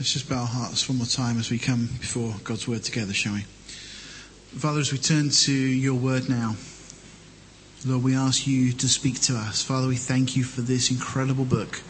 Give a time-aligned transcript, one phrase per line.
[0.00, 3.12] Let's just bow our hearts one more time as we come before God's word together,
[3.12, 3.40] shall we?
[4.56, 6.56] Father, as we turn to your word now,
[7.84, 9.62] Lord, we ask you to speak to us.
[9.62, 11.82] Father, we thank you for this incredible book.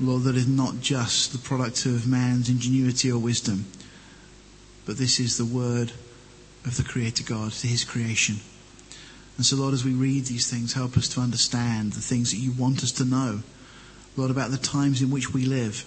[0.00, 3.66] Lord, that is not just the product of man's ingenuity or wisdom,
[4.86, 5.90] but this is the word
[6.64, 8.36] of the Creator God to his creation.
[9.36, 12.38] And so, Lord, as we read these things, help us to understand the things that
[12.38, 13.40] you want us to know,
[14.16, 15.84] Lord, about the times in which we live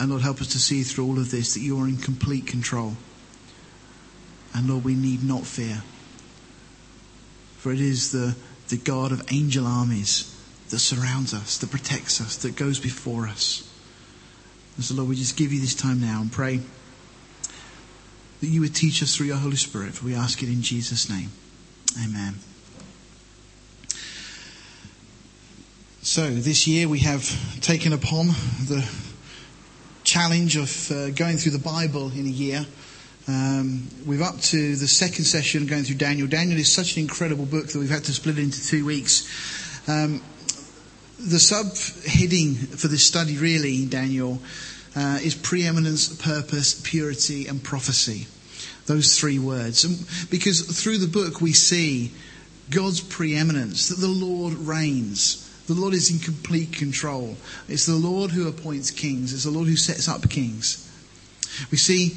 [0.00, 2.46] and Lord, help us to see through all of this that you are in complete
[2.46, 2.94] control.
[4.54, 5.82] And Lord, we need not fear.
[7.58, 8.34] For it is the,
[8.68, 10.34] the God of angel armies
[10.70, 13.70] that surrounds us, that protects us, that goes before us.
[14.76, 16.60] And so, Lord, we just give you this time now and pray
[18.40, 21.10] that you would teach us through your Holy Spirit, for we ask it in Jesus'
[21.10, 21.28] name.
[22.02, 22.36] Amen.
[26.00, 28.88] So, this year we have taken upon the
[30.10, 32.66] challenge of uh, going through the Bible in a year.
[33.28, 36.26] Um, we're up to the second session going through Daniel.
[36.26, 39.22] Daniel is such an incredible book that we've had to split it into two weeks.
[39.88, 40.20] Um,
[41.16, 44.40] the subheading for this study, really, Daniel,
[44.96, 48.26] uh, is preeminence, purpose, purity, and prophecy.
[48.86, 49.84] Those three words.
[49.84, 49.96] And
[50.28, 52.10] because through the book we see
[52.68, 55.46] God's preeminence, that the Lord reigns.
[55.70, 57.36] The Lord is in complete control.
[57.68, 59.32] It's the Lord who appoints kings.
[59.32, 60.90] It's the Lord who sets up kings.
[61.70, 62.16] We see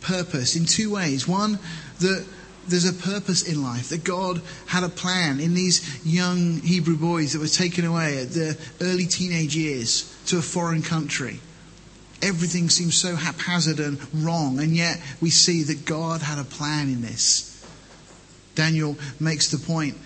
[0.00, 1.28] purpose in two ways.
[1.28, 1.60] One,
[2.00, 2.26] that
[2.66, 7.34] there's a purpose in life, that God had a plan in these young Hebrew boys
[7.34, 11.38] that were taken away at the early teenage years to a foreign country.
[12.20, 16.88] Everything seems so haphazard and wrong, and yet we see that God had a plan
[16.88, 17.64] in this.
[18.56, 19.96] Daniel makes the point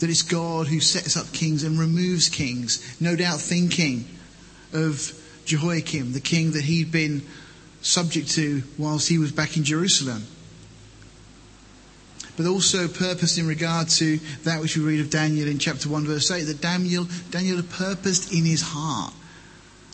[0.00, 4.06] that it's God who sets up kings and removes kings, no doubt thinking
[4.72, 5.12] of
[5.44, 7.22] Jehoiakim, the king that he'd been
[7.82, 10.24] subject to whilst he was back in Jerusalem.
[12.36, 16.06] But also purpose in regard to that which we read of Daniel in chapter 1
[16.06, 19.12] verse 8, that Daniel, Daniel had purposed in his heart.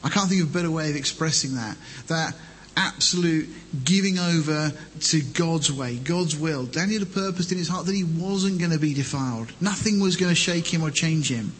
[0.04, 1.76] I can't think of a better way of expressing that.
[2.06, 2.36] That
[2.76, 3.48] absolute
[3.84, 6.66] giving over to God's way, God's will.
[6.66, 9.52] Daniel had purposed in his heart that he wasn't going to be defiled.
[9.60, 11.52] Nothing was going to shake him or change him.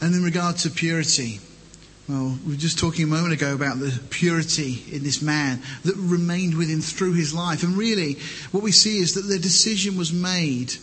[0.00, 1.40] And in regard to purity,
[2.08, 5.96] well, we were just talking a moment ago about the purity in this man that
[5.96, 7.62] remained with him through his life.
[7.62, 8.14] And really,
[8.52, 10.74] what we see is that the decision was made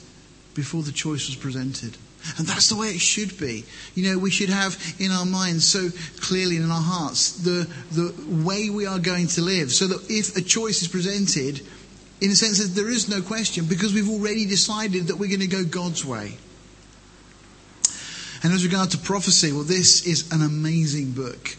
[0.53, 1.97] before the choice was presented.
[2.37, 3.65] And that's the way it should be.
[3.93, 5.89] You know, we should have in our minds so
[6.21, 8.13] clearly in our hearts the, the
[8.43, 11.61] way we are going to live so that if a choice is presented,
[12.21, 15.41] in a sense that there is no question because we've already decided that we're going
[15.41, 16.37] to go God's way.
[18.43, 21.55] And as regard to prophecy, well, this is an amazing book.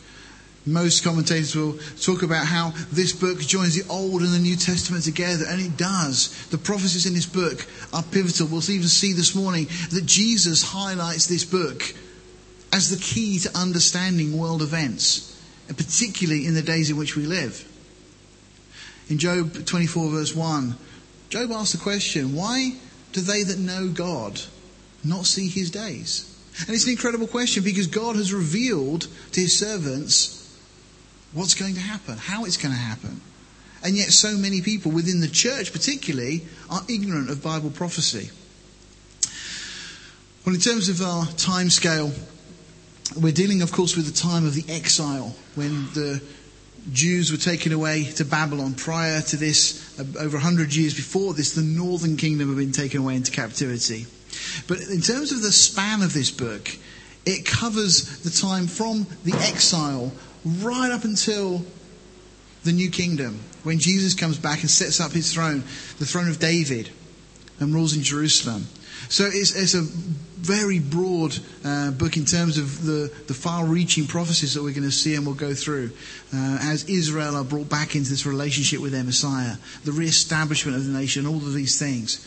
[0.66, 5.04] Most commentators will talk about how this book joins the Old and the New Testament
[5.04, 6.48] together, and it does.
[6.48, 8.48] The prophecies in this book are pivotal.
[8.48, 11.94] We'll even see this morning that Jesus highlights this book
[12.72, 17.26] as the key to understanding world events, and particularly in the days in which we
[17.26, 17.64] live.
[19.08, 20.76] In Job 24, verse 1,
[21.30, 22.74] Job asks the question why
[23.12, 24.40] do they that know God
[25.04, 26.32] not see his days?
[26.66, 30.35] And it's an incredible question because God has revealed to his servants
[31.32, 33.20] what's going to happen, how it's going to happen.
[33.84, 38.30] And yet, so many people within the church, particularly, are ignorant of Bible prophecy.
[40.44, 42.12] Well, in terms of our time scale,
[43.20, 46.22] we're dealing, of course, with the time of the exile when the
[46.92, 48.74] Jews were taken away to Babylon.
[48.74, 53.00] Prior to this, uh, over 100 years before this, the northern kingdom had been taken
[53.00, 54.06] away into captivity.
[54.68, 56.70] But in terms of the span of this book,
[57.24, 60.12] it covers the time from the exile
[60.46, 61.64] right up until
[62.64, 65.62] the new kingdom, when Jesus comes back and sets up his throne,
[65.98, 66.90] the throne of David,
[67.58, 68.66] and rules in Jerusalem.
[69.08, 74.06] So it's, it's a very broad uh, book in terms of the, the far reaching
[74.06, 75.90] prophecies that we're going to see and we'll go through
[76.34, 80.76] uh, as Israel are brought back into this relationship with their Messiah, the re establishment
[80.76, 82.26] of the nation, all of these things.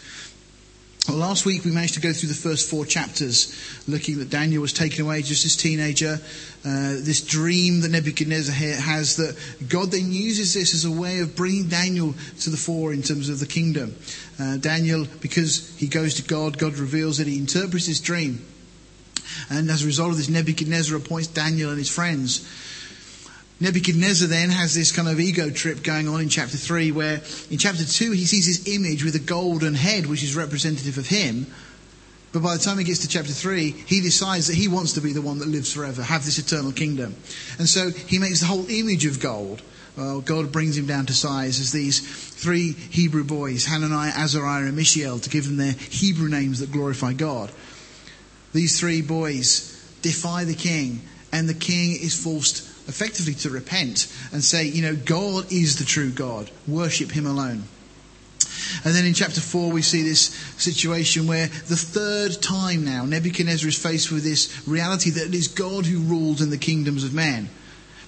[1.07, 3.56] Well, last week we managed to go through the first four chapters,
[3.88, 6.19] looking that Daniel was taken away just as a teenager.
[6.66, 9.36] Uh, this dream that Nebuchadnezzar has that
[9.69, 13.30] God then uses this as a way of bringing Daniel to the fore in terms
[13.30, 13.96] of the kingdom.
[14.40, 18.45] Uh, Daniel, because he goes to God, God reveals that he interprets his dream.
[19.50, 22.48] And as a result of this, Nebuchadnezzar appoints Daniel and his friends
[23.61, 27.21] Nebuchadnezzar then has this kind of ego trip going on in chapter 3, where
[27.51, 31.07] in chapter 2 he sees his image with a golden head, which is representative of
[31.07, 31.45] him.
[32.31, 35.01] But by the time he gets to chapter 3, he decides that he wants to
[35.01, 37.15] be the one that lives forever, have this eternal kingdom.
[37.57, 39.61] And so he makes the whole image of gold.
[39.97, 44.75] Well, God brings him down to size as these three Hebrew boys, Hananiah, Azariah, and
[44.75, 47.51] Mishael, to give them their Hebrew names that glorify God.
[48.53, 51.01] These three boys defy the king,
[51.33, 55.86] and the king is forced effectively to repent and say, you know, God is the
[55.86, 56.51] true God.
[56.68, 57.63] Worship him alone.
[58.83, 63.69] And then in chapter 4, we see this situation where the third time now Nebuchadnezzar
[63.69, 67.13] is faced with this reality that it is God who rules in the kingdoms of
[67.13, 67.50] men.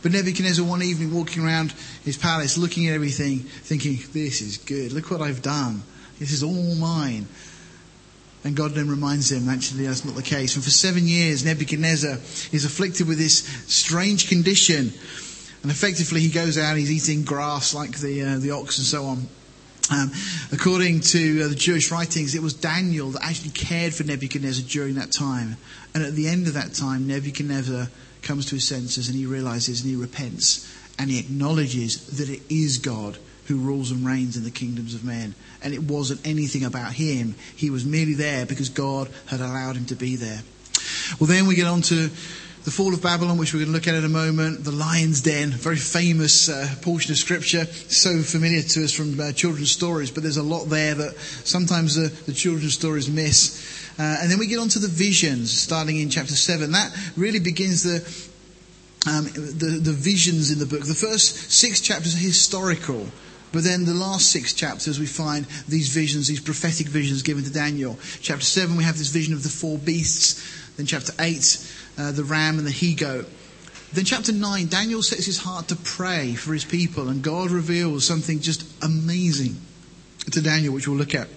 [0.01, 1.73] But Nebuchadnezzar, one evening, walking around
[2.03, 4.91] his palace, looking at everything, thinking, This is good.
[4.93, 5.83] Look what I've done.
[6.19, 7.27] This is all mine.
[8.43, 10.55] And God then reminds him, actually, that's not the case.
[10.55, 12.13] And for seven years, Nebuchadnezzar
[12.51, 14.91] is afflicted with this strange condition.
[15.61, 19.05] And effectively, he goes out, he's eating grass like the, uh, the ox and so
[19.05, 19.27] on.
[19.91, 20.11] Um,
[20.51, 24.95] according to uh, the Jewish writings, it was Daniel that actually cared for Nebuchadnezzar during
[24.95, 25.57] that time.
[25.93, 27.89] And at the end of that time, Nebuchadnezzar
[28.21, 32.41] comes to his senses and he realizes and he repents and he acknowledges that it
[32.49, 33.17] is God
[33.47, 35.35] who rules and reigns in the kingdoms of men.
[35.63, 37.35] And it wasn't anything about him.
[37.55, 40.41] He was merely there because God had allowed him to be there.
[41.19, 42.09] Well, then we get on to
[42.63, 45.21] the fall of Babylon, which we're going to look at in a moment, the lion's
[45.21, 50.11] den, very famous uh, portion of scripture, so familiar to us from uh, children's stories,
[50.11, 53.91] but there's a lot there that sometimes the, the children's stories miss.
[53.97, 56.71] Uh, and then we get on to the visions, starting in chapter 7.
[56.71, 57.97] That really begins the,
[59.09, 60.85] um, the, the visions in the book.
[60.85, 63.07] The first six chapters are historical.
[63.51, 67.51] But then the last six chapters, we find these visions, these prophetic visions given to
[67.51, 67.99] Daniel.
[68.21, 70.75] Chapter 7, we have this vision of the four beasts.
[70.77, 71.67] Then chapter 8,
[71.97, 73.27] uh, the ram and the he goat.
[73.93, 78.07] Then, chapter 9, Daniel sets his heart to pray for his people, and God reveals
[78.07, 79.57] something just amazing
[80.31, 81.27] to Daniel, which we'll look at.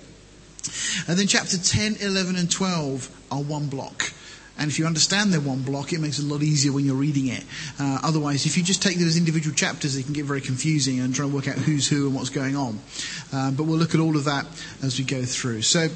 [1.09, 4.13] And then, chapter 10, 11, and 12 are one block.
[4.59, 6.95] And if you understand they're one block, it makes it a lot easier when you're
[6.95, 7.45] reading it.
[7.79, 11.01] Uh, otherwise, if you just take them as individual chapters, it can get very confusing
[11.01, 12.79] and try and work out who's who and what's going on.
[13.33, 14.47] Uh, but we'll look at all of that
[14.83, 15.63] as we go through.
[15.63, 15.89] So,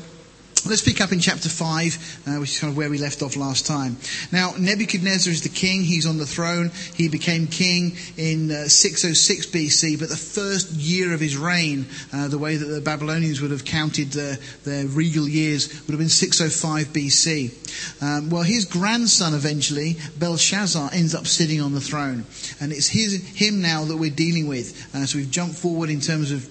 [0.66, 3.36] Let's pick up in chapter 5, uh, which is kind of where we left off
[3.36, 3.96] last time.
[4.32, 5.82] Now, Nebuchadnezzar is the king.
[5.82, 6.72] He's on the throne.
[6.94, 12.28] He became king in uh, 606 BC, but the first year of his reign, uh,
[12.28, 16.08] the way that the Babylonians would have counted their, their regal years, would have been
[16.08, 18.02] 605 BC.
[18.02, 22.24] Um, well, his grandson eventually, Belshazzar, ends up sitting on the throne.
[22.60, 24.94] And it's his, him now that we're dealing with.
[24.94, 26.48] Uh, so we've jumped forward in terms of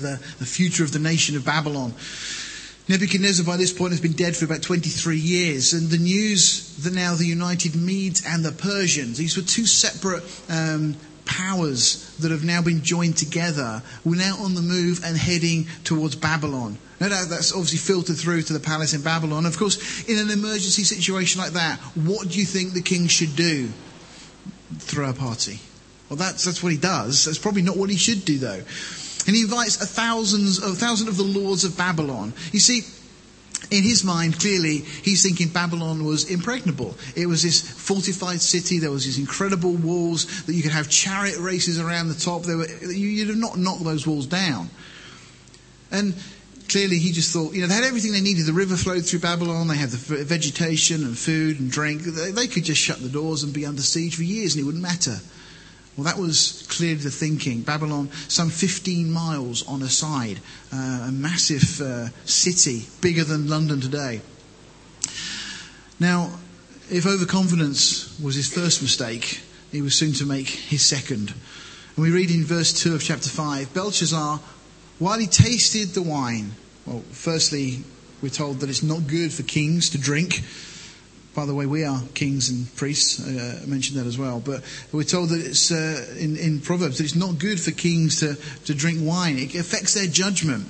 [0.00, 1.94] the, the future of the nation of Babylon.
[2.86, 6.92] Nebuchadnezzar by this point has been dead for about 23 years, and the news that
[6.92, 10.94] now the United Medes and the Persians, these were two separate um,
[11.24, 16.14] powers that have now been joined together, were now on the move and heading towards
[16.14, 16.76] Babylon.
[17.00, 19.46] No doubt that's obviously filtered through to the palace in Babylon.
[19.46, 23.34] Of course, in an emergency situation like that, what do you think the king should
[23.34, 23.70] do?
[24.78, 25.60] Throw a party.
[26.10, 27.24] Well, that's, that's what he does.
[27.24, 28.62] That's probably not what he should do, though.
[29.26, 32.32] And he invites a, thousands, a thousand of the lords of Babylon.
[32.52, 32.82] You see,
[33.70, 36.94] in his mind, clearly, he's thinking Babylon was impregnable.
[37.16, 38.78] It was this fortified city.
[38.78, 42.46] There was these incredible walls that you could have chariot races around the top.
[42.46, 44.68] Were, you'd have not knocked those walls down.
[45.90, 46.14] And
[46.68, 48.46] clearly, he just thought, you know, they had everything they needed.
[48.46, 49.68] The river flowed through Babylon.
[49.68, 52.02] They had the vegetation and food and drink.
[52.02, 54.82] They could just shut the doors and be under siege for years, and it wouldn't
[54.82, 55.18] matter.
[55.96, 57.62] Well, that was clearly the thinking.
[57.62, 60.40] Babylon, some 15 miles on a side,
[60.72, 64.20] uh, a massive uh, city, bigger than London today.
[66.00, 66.38] Now,
[66.90, 71.32] if overconfidence was his first mistake, he was soon to make his second.
[71.96, 74.40] And we read in verse 2 of chapter 5 Belshazzar,
[74.98, 76.52] while he tasted the wine,
[76.86, 77.84] well, firstly,
[78.20, 80.42] we're told that it's not good for kings to drink.
[81.34, 83.20] By the way, we are kings and priests.
[83.20, 84.40] Uh, I mentioned that as well.
[84.40, 84.62] But
[84.92, 88.36] we're told that it's uh, in, in Proverbs that it's not good for kings to,
[88.66, 89.38] to drink wine.
[89.38, 90.68] It affects their judgment.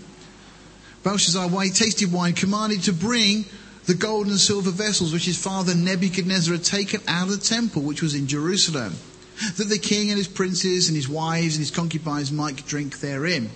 [1.03, 3.45] Belshazzar, while he tasted wine, commanded to bring
[3.85, 7.83] the gold and silver vessels which his father Nebuchadnezzar had taken out of the temple,
[7.83, 8.95] which was in Jerusalem,
[9.59, 13.51] that the king and his princes and his wives and his concubines might drink therein.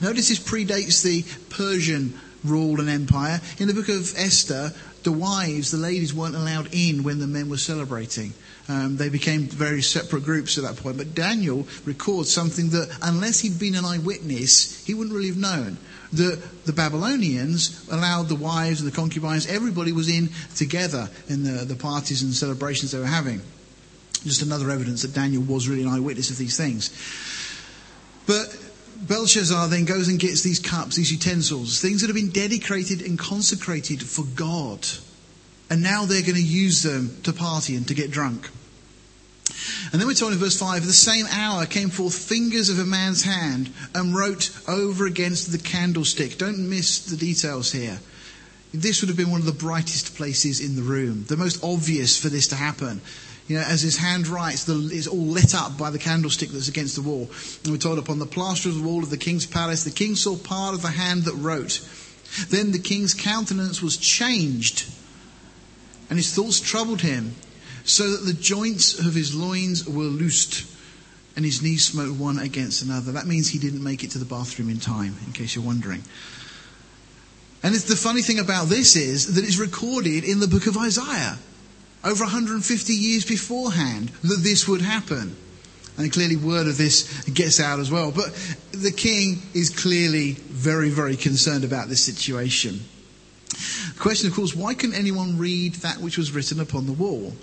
[0.00, 1.24] Notice this predates the
[1.54, 3.40] Persian rule and empire.
[3.58, 4.72] In the book of Esther,
[5.08, 8.34] the wives, the ladies weren't allowed in when the men were celebrating.
[8.68, 10.98] Um, they became very separate groups at that point.
[10.98, 15.78] But Daniel records something that, unless he'd been an eyewitness, he wouldn't really have known.
[16.12, 21.64] The, the Babylonians allowed the wives and the concubines, everybody was in together in the,
[21.64, 23.40] the parties and celebrations they were having.
[24.24, 26.90] Just another evidence that Daniel was really an eyewitness of these things.
[28.26, 28.54] But
[29.00, 33.18] Belshazzar then goes and gets these cups, these utensils, things that have been dedicated and
[33.18, 34.86] consecrated for God.
[35.70, 38.48] And now they're going to use them to party and to get drunk.
[39.92, 42.84] And then we're told in verse 5 the same hour came forth fingers of a
[42.84, 46.38] man's hand and wrote over against the candlestick.
[46.38, 47.98] Don't miss the details here.
[48.72, 52.18] This would have been one of the brightest places in the room, the most obvious
[52.18, 53.00] for this to happen.
[53.48, 56.68] You know, as his hand writes, the, it's all lit up by the candlestick that's
[56.68, 57.30] against the wall.
[57.64, 60.16] And we're told upon the plaster of the wall of the king's palace, the king
[60.16, 61.80] saw part of the hand that wrote.
[62.50, 64.86] Then the king's countenance was changed,
[66.10, 67.34] and his thoughts troubled him
[67.84, 70.66] so that the joints of his loins were loosed
[71.38, 73.12] and his knees smote one against another.
[73.12, 76.02] That means he didn't make it to the bathroom in time, in case you're wondering.
[77.62, 81.38] And the funny thing about this is that it's recorded in the book of Isaiah,
[82.08, 85.36] over 150 years beforehand, that this would happen.
[85.98, 88.12] And clearly, word of this gets out as well.
[88.12, 88.32] But
[88.72, 92.80] the king is clearly very, very concerned about this situation.
[93.48, 97.34] The question, of course, why couldn't anyone read that which was written upon the wall?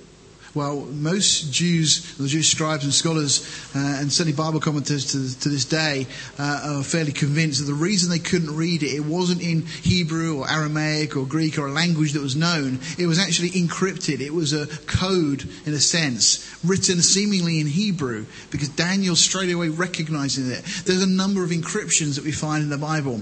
[0.56, 3.46] Well, most Jews, the Jewish scribes and scholars,
[3.76, 6.08] uh, and certainly Bible commentators to, to this day,
[6.40, 10.40] uh, are fairly convinced that the reason they couldn't read it, it wasn't in Hebrew
[10.40, 12.80] or Aramaic or Greek or a language that was known.
[12.98, 14.22] It was actually encrypted.
[14.22, 19.68] It was a code, in a sense, written seemingly in Hebrew, because Daniel straight away
[19.68, 20.64] recognizing it.
[20.86, 23.22] There's a number of encryptions that we find in the Bible.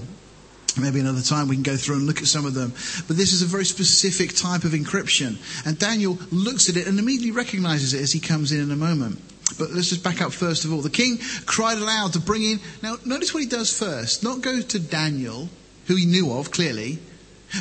[0.76, 2.72] Maybe another time we can go through and look at some of them.
[3.06, 5.38] But this is a very specific type of encryption.
[5.66, 8.76] And Daniel looks at it and immediately recognizes it as he comes in in a
[8.76, 9.20] moment.
[9.58, 10.80] But let's just back up first of all.
[10.80, 12.60] The king cried aloud to bring in.
[12.82, 14.24] Now, notice what he does first.
[14.24, 15.48] Not go to Daniel,
[15.86, 16.98] who he knew of clearly,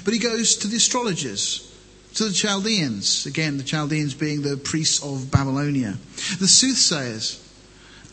[0.04, 1.72] but he goes to the astrologers,
[2.16, 3.26] to the Chaldeans.
[3.26, 5.98] Again, the Chaldeans being the priests of Babylonia.
[6.40, 7.43] The soothsayers,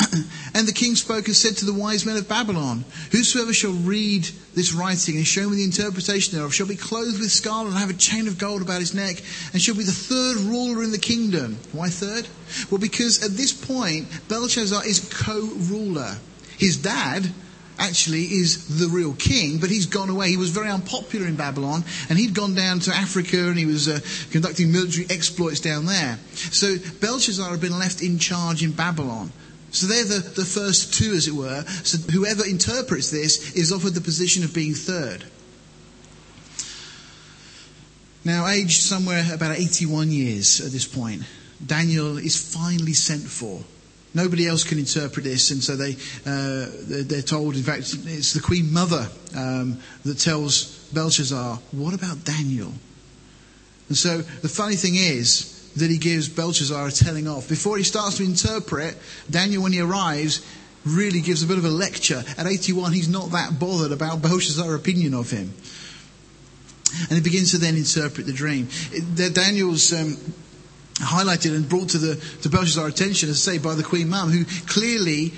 [0.54, 4.28] and the king spoke and said to the wise men of Babylon, Whosoever shall read
[4.54, 7.90] this writing and show me the interpretation thereof shall be clothed with scarlet and have
[7.90, 10.98] a chain of gold about his neck and shall be the third ruler in the
[10.98, 11.58] kingdom.
[11.72, 12.28] Why third?
[12.70, 16.16] Well, because at this point, Belshazzar is co-ruler.
[16.58, 17.30] His dad
[17.78, 20.28] actually is the real king, but he's gone away.
[20.28, 23.88] He was very unpopular in Babylon, and he'd gone down to Africa and he was
[23.88, 26.18] uh, conducting military exploits down there.
[26.34, 29.32] So Belshazzar had been left in charge in Babylon.
[29.70, 31.62] So they're the, the first two, as it were.
[31.84, 35.24] So whoever interprets this is offered the position of being third.
[38.24, 41.22] Now, aged somewhere about 81 years at this point,
[41.64, 43.62] Daniel is finally sent for.
[44.12, 45.92] Nobody else can interpret this, and so they,
[46.26, 46.66] uh,
[47.06, 52.72] they're told, in fact, it's the Queen Mother um, that tells Belshazzar, What about Daniel?
[53.88, 57.48] And so the funny thing is, that he gives Belshazzar a telling off.
[57.48, 58.96] Before he starts to interpret,
[59.28, 60.44] Daniel, when he arrives,
[60.84, 62.22] really gives a bit of a lecture.
[62.38, 65.52] At 81, he's not that bothered about Belshazzar's opinion of him.
[67.02, 68.68] And he begins to then interpret the dream.
[69.14, 70.16] Daniel's um,
[70.94, 74.30] highlighted and brought to, the, to Belshazzar's attention, as I say, by the Queen Mum,
[74.30, 75.32] who clearly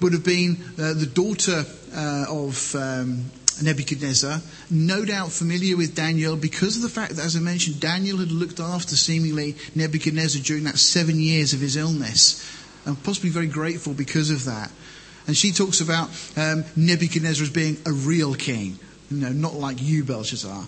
[0.00, 3.24] would have been uh, the daughter uh, of um,
[3.62, 8.18] Nebuchadnezzar, no doubt familiar with Daniel because of the fact that, as I mentioned, Daniel
[8.18, 12.44] had looked after seemingly Nebuchadnezzar during that seven years of his illness,
[12.84, 14.70] and possibly very grateful because of that.
[15.26, 18.78] And she talks about um, Nebuchadnezzar as being a real king,
[19.10, 20.66] you know, not like you, Belshazzar.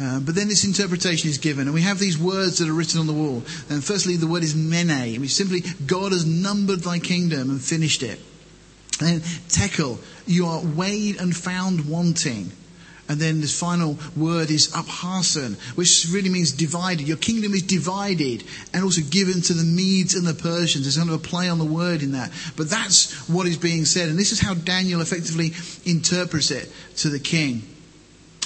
[0.00, 3.00] Um, but then this interpretation is given, and we have these words that are written
[3.00, 3.42] on the wall.
[3.68, 8.04] And firstly, the word is mene, which simply God has numbered thy kingdom and finished
[8.04, 8.20] it.
[9.00, 12.52] And tekel, you are weighed and found wanting.
[13.08, 17.08] And then this final word is upharsin, which really means divided.
[17.08, 20.84] Your kingdom is divided and also given to the Medes and the Persians.
[20.84, 22.30] There's kind of a play on the word in that.
[22.56, 24.10] But that's what is being said.
[24.10, 25.52] And this is how Daniel effectively
[25.90, 27.62] interprets it to the king.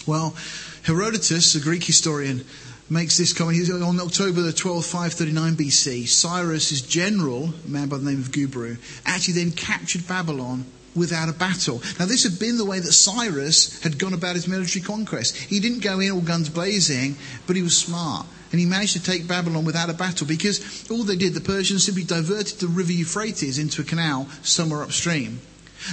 [0.07, 0.37] Well,
[0.85, 2.45] Herodotus, a Greek historian,
[2.93, 3.57] makes this comment.
[3.57, 8.21] He's On October the 12th, 539 BC, Cyrus, his general, a man by the name
[8.21, 11.83] of Gubru, actually then captured Babylon without a battle.
[11.99, 15.37] Now, this had been the way that Cyrus had gone about his military conquest.
[15.37, 18.27] He didn't go in all guns blazing, but he was smart.
[18.51, 21.87] And he managed to take Babylon without a battle because all they did, the Persians
[21.87, 25.41] simply diverted the river Euphrates into a canal somewhere upstream.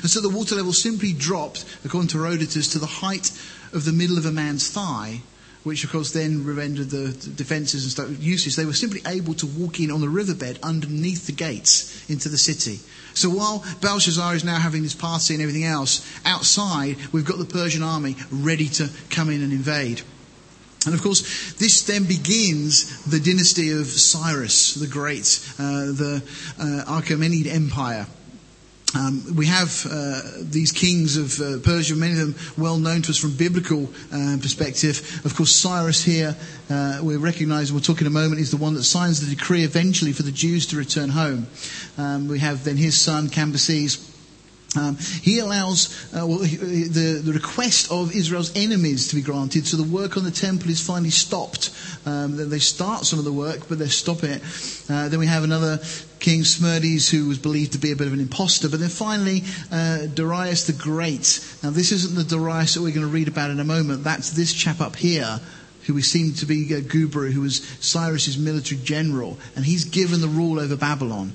[0.02, 3.32] And so the water level simply dropped, according to Herodotus, to the height
[3.72, 5.22] of the middle of a man's thigh
[5.70, 8.56] which of course then rendered the defences and stuff useless.
[8.56, 12.40] They were simply able to walk in on the riverbed underneath the gates into the
[12.40, 12.80] city.
[13.14, 17.46] So while Belshazzar is now having this party and everything else, outside we've got the
[17.46, 20.02] Persian army ready to come in and invade.
[20.88, 26.24] And of course, this then begins the dynasty of Cyrus the Great, uh, the
[26.58, 28.08] uh, Achaemenid Empire.
[28.96, 33.12] Um, we have uh, these kings of uh, Persia, many of them well known to
[33.12, 35.22] us from biblical uh, perspective.
[35.26, 36.36] Of course, Cyrus here,
[36.70, 39.64] uh, we recognize, we'll talk in a moment, is the one that signs the decree
[39.64, 41.48] eventually for the Jews to return home.
[41.98, 44.06] Um, we have then his son, Cambyses.
[44.78, 49.78] Um, he allows uh, well, the, the request of Israel's enemies to be granted, so
[49.78, 51.72] the work on the temple is finally stopped.
[52.06, 54.42] Um, they start some of the work, but they stop it.
[54.90, 55.80] Uh, then we have another
[56.20, 58.70] King Smerdis, who was believed to be a bit of an impostor.
[58.70, 61.40] But then finally, uh, Darius the Great.
[61.64, 64.04] Now, this isn't the Darius that we're going to read about in a moment.
[64.04, 65.40] That's this chap up here
[65.84, 70.22] who we seem to be uh, Gubru, who was Cyrus's military general, and he's given
[70.22, 71.34] the rule over Babylon.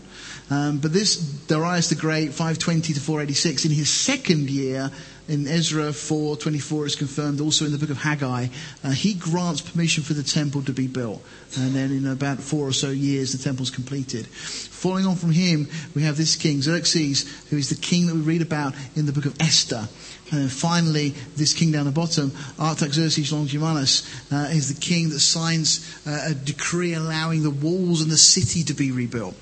[0.51, 4.91] Um, but this Darius the Great, 520 to 486, in his second year,
[5.27, 7.41] in Ezra 4:24 is confirmed.
[7.41, 8.49] Also in the book of Haggai,
[8.83, 11.25] uh, he grants permission for the temple to be built,
[11.57, 14.27] and then in about four or so years, the temple's completed.
[14.27, 18.21] Following on from him, we have this king Xerxes, who is the king that we
[18.21, 19.89] read about in the book of Esther.
[20.31, 25.81] And finally, this king down the bottom, Artaxerxes Longimanus, uh, is the king that signs
[26.07, 29.35] uh, a decree allowing the walls and the city to be rebuilt.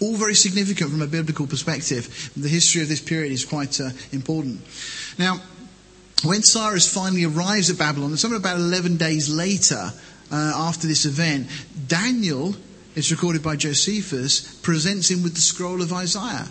[0.00, 2.30] All very significant from a biblical perspective.
[2.36, 4.60] The history of this period is quite uh, important.
[5.18, 5.40] Now,
[6.24, 9.92] when Cyrus finally arrives at Babylon, and somewhere about 11 days later,
[10.30, 11.48] uh, after this event,
[11.86, 12.54] Daniel,
[12.94, 16.48] it's recorded by Josephus, presents him with the scroll of Isaiah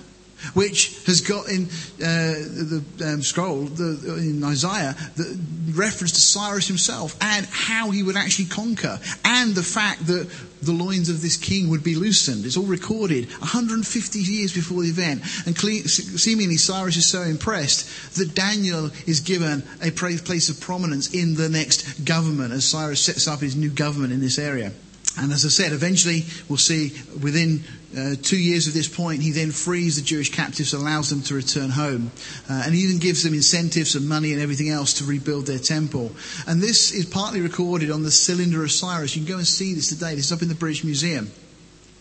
[0.53, 1.67] which has got in uh,
[1.99, 5.39] the um, scroll the, in Isaiah the
[5.73, 10.29] reference to Cyrus himself and how he would actually conquer, and the fact that
[10.61, 12.45] the loins of this king would be loosened.
[12.45, 18.33] It's all recorded 150 years before the event, and seemingly Cyrus is so impressed that
[18.35, 23.41] Daniel is given a place of prominence in the next government as Cyrus sets up
[23.41, 24.71] his new government in this area.
[25.19, 27.63] And as I said, eventually we'll see within
[27.95, 31.35] uh, two years of this point, he then frees the Jewish captives, allows them to
[31.35, 32.11] return home,
[32.49, 36.11] uh, and even gives them incentives and money and everything else to rebuild their temple.
[36.47, 39.15] And this is partly recorded on the cylinder of Cyrus.
[39.15, 40.15] You can go and see this today.
[40.15, 41.31] This is up in the British Museum.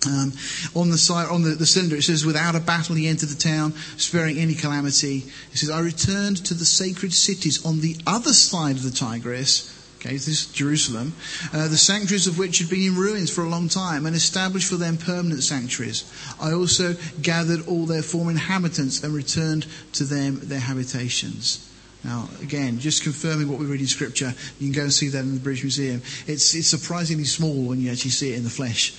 [0.06, 0.32] Um,
[0.74, 3.72] on the on the, the, cylinder, it says, "Without a battle, he entered the town,
[3.96, 8.76] sparing any calamity." It says, "I returned to the sacred cities on the other side
[8.76, 11.14] of the Tigris." Okay, this is Jerusalem,
[11.54, 14.68] uh, the sanctuaries of which had been in ruins for a long time and established
[14.68, 16.04] for them permanent sanctuaries.
[16.38, 21.66] I also gathered all their former inhabitants and returned to them their habitations.
[22.04, 25.20] Now, again, just confirming what we read in Scripture, you can go and see that
[25.20, 26.02] in the British Museum.
[26.26, 28.94] It's, it's surprisingly small when you actually see it in the flesh.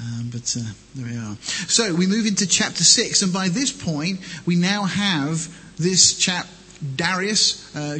[0.00, 1.36] Um, but uh, there we are.
[1.66, 6.46] So we move into chapter 6, and by this point, we now have this chap
[6.96, 7.98] Darius uh,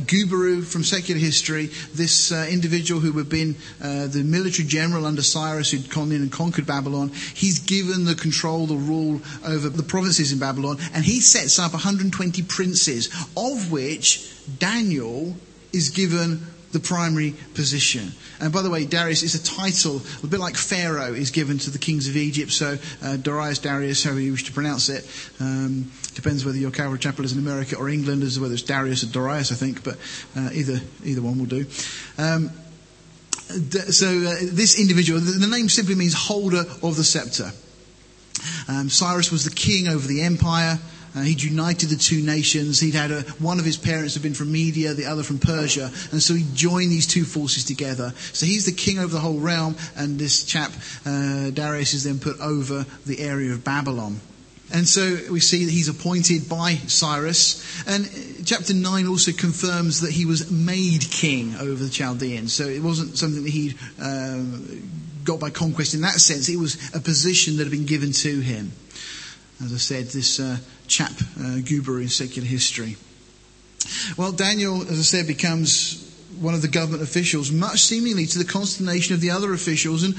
[0.64, 5.71] from secular history, this uh, individual who had been uh, the military general under Cyrus
[5.71, 10.33] who'd gone in and conquered Babylon, he's given the control, the rule over the provinces
[10.33, 15.37] in Babylon, and he sets up 120 princes, of which Daniel
[15.73, 18.12] is given the primary position.
[18.40, 21.70] And by the way, Darius is a title, a bit like Pharaoh is given to
[21.70, 22.50] the kings of Egypt.
[22.50, 25.06] So uh, Darius, Darius, however you wish to pronounce it.
[25.38, 29.04] Um, depends whether your Calvary Chapel is in America or England, as whether it's Darius
[29.04, 29.85] or Darius, I think.
[29.85, 29.98] But
[30.37, 31.66] uh, either either one will do.
[32.18, 32.50] Um,
[33.90, 37.50] so uh, this individual, the, name simply means holder of the scepter.
[38.66, 40.78] Um, Cyrus was the king over the empire.
[41.14, 42.81] Uh, he'd united the two nations.
[42.81, 45.90] He'd had a, one of his parents had been from Media, the other from Persia,
[46.11, 48.12] and so he joined these two forces together.
[48.33, 50.72] So he's the king over the whole realm, and this chap
[51.05, 54.20] uh, Darius is then put over the area of Babylon.
[54.72, 57.62] And so we see that he's appointed by Cyrus.
[57.87, 58.09] And
[58.46, 62.55] chapter 9 also confirms that he was made king over the Chaldeans.
[62.55, 64.90] So it wasn't something that he um,
[65.25, 66.48] got by conquest in that sense.
[66.48, 68.72] It was a position that had been given to him.
[69.64, 72.96] As I said, this uh, chap, uh, Gubru in secular history.
[74.16, 76.09] Well, Daniel, as I said, becomes
[76.40, 80.03] one of the government officials, much seemingly to the consternation of the other officials.
[80.03, 80.14] And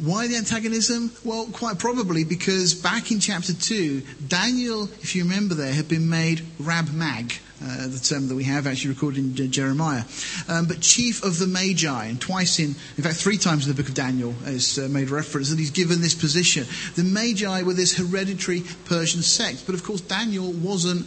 [0.00, 1.12] why the antagonism?
[1.24, 6.08] Well, quite probably because back in chapter 2, Daniel, if you remember there, had been
[6.08, 10.04] made Rab Mag, uh, the term that we have actually recorded in Jeremiah.
[10.48, 13.76] Um, but chief of the Magi, and twice in, in fact, three times in the
[13.80, 16.66] book of Daniel is uh, made reference that he's given this position.
[16.94, 21.06] The Magi were this hereditary Persian sect, but of course Daniel wasn't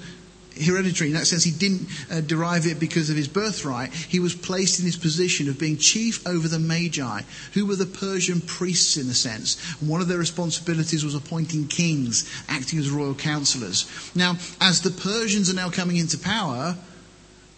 [0.61, 1.09] hereditary.
[1.09, 3.93] In that sense, he didn't uh, derive it because of his birthright.
[3.93, 7.21] He was placed in this position of being chief over the Magi,
[7.53, 9.57] who were the Persian priests in a sense.
[9.79, 13.89] And one of their responsibilities was appointing kings, acting as royal counselors.
[14.15, 16.75] Now, as the Persians are now coming into power,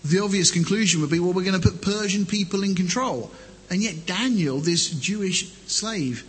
[0.04, 3.32] the obvious conclusion would be, well, we're going to put Persian people in control.
[3.70, 6.24] And yet Daniel, this Jewish slave,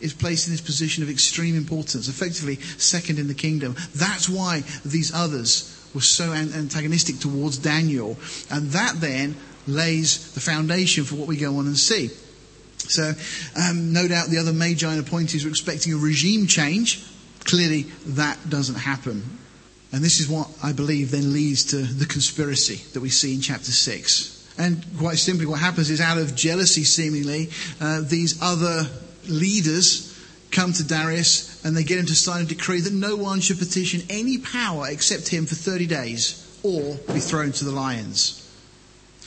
[0.00, 3.74] is placed in this position of extreme importance, effectively second in the kingdom.
[3.94, 8.16] That's why these others were so antagonistic towards Daniel.
[8.50, 12.10] And that then lays the foundation for what we go on and see.
[12.78, 13.12] So,
[13.60, 17.04] um, no doubt the other Magi and appointees were expecting a regime change.
[17.44, 19.22] Clearly, that doesn't happen.
[19.92, 23.40] And this is what I believe then leads to the conspiracy that we see in
[23.40, 24.54] chapter 6.
[24.58, 28.86] And quite simply, what happens is out of jealousy, seemingly, uh, these other
[29.26, 30.07] leaders
[30.50, 33.58] come to Darius and they get him to sign a decree that no one should
[33.58, 38.44] petition any power except him for 30 days or be thrown to the lions.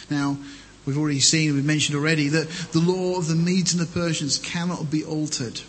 [0.09, 0.37] Now,
[0.85, 4.37] we've already seen, we've mentioned already, that the law of the Medes and the Persians
[4.37, 5.61] cannot be altered.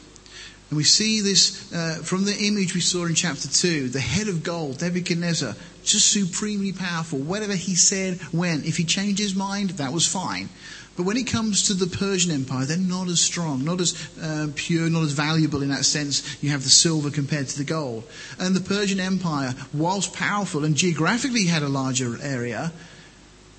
[0.71, 3.91] And we see this uh, from the image we saw in chapter 2.
[3.91, 7.19] The head of gold, Nebuchadnezzar, just supremely powerful.
[7.19, 8.65] Whatever he said, when.
[8.65, 10.49] If he changed his mind, that was fine.
[10.97, 14.49] But when it comes to the Persian Empire, they're not as strong, not as uh,
[14.55, 16.43] pure, not as valuable in that sense.
[16.43, 18.05] You have the silver compared to the gold.
[18.39, 22.73] And the Persian Empire, whilst powerful and geographically had a larger area,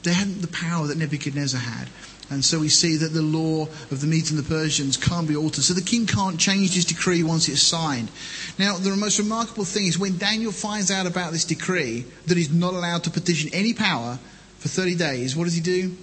[0.04, 1.88] they hadn't the power that Nebuchadnezzar had.
[2.30, 5.36] And so we see that the law of the Medes and the Persians can't be
[5.36, 5.64] altered.
[5.64, 8.10] So the king can't change his decree once it's signed.
[8.58, 12.52] Now, the most remarkable thing is when Daniel finds out about this decree, that he's
[12.52, 14.20] not allowed to petition any power
[14.60, 15.96] for 30 days, what does he do?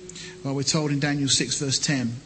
[0.44, 2.16] Well, we're told in Daniel 6, verse 10.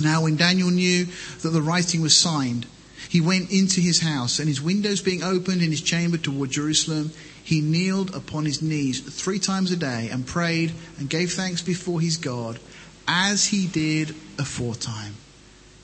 [0.00, 1.06] Now, when Daniel knew
[1.42, 2.66] that the writing was signed,
[3.08, 7.12] he went into his house, and his windows being opened in his chamber toward Jerusalem,
[7.44, 12.00] he kneeled upon his knees three times a day and prayed and gave thanks before
[12.00, 12.58] his God,
[13.06, 15.14] as he did aforetime.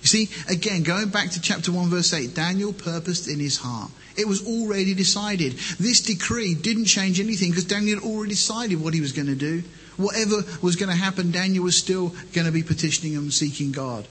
[0.02, 3.90] You see, again, going back to chapter 1, verse 8, Daniel purposed in his heart.
[4.16, 5.52] It was already decided.
[5.78, 9.34] This decree didn't change anything because Daniel had already decided what he was going to
[9.34, 9.62] do.
[9.98, 14.06] Whatever was going to happen, Daniel was still going to be petitioning and seeking God.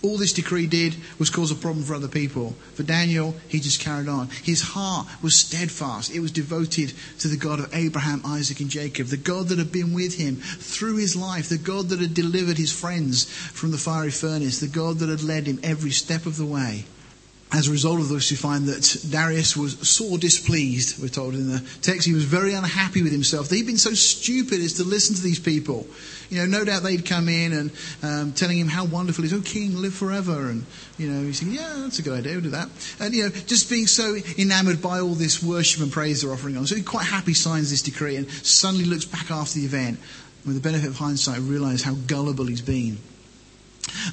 [0.00, 2.54] All this decree did was cause a problem for other people.
[2.74, 4.28] For Daniel, he just carried on.
[4.42, 6.10] His heart was steadfast.
[6.10, 9.72] It was devoted to the God of Abraham, Isaac, and Jacob, the God that had
[9.72, 13.78] been with him through his life, the God that had delivered his friends from the
[13.78, 16.84] fiery furnace, the God that had led him every step of the way
[17.50, 21.48] as a result of this, we find that Darius was sore displeased, we're told in
[21.50, 22.06] the text.
[22.06, 23.48] He was very unhappy with himself.
[23.48, 25.86] He'd been so stupid as to listen to these people.
[26.28, 27.70] You know, no doubt they'd come in and
[28.02, 29.32] um, telling him how wonderful he is.
[29.32, 30.50] Oh, king, live forever.
[30.50, 30.66] And,
[30.98, 32.68] you know, he's saying, yeah, that's a good idea, we'll do that.
[33.00, 36.58] And, you know, just being so enamored by all this worship and praise they're offering
[36.58, 36.66] on.
[36.66, 39.98] So he's quite happy signs this decree and suddenly looks back after the event.
[40.44, 42.98] With the benefit of hindsight, realizes how gullible he's been.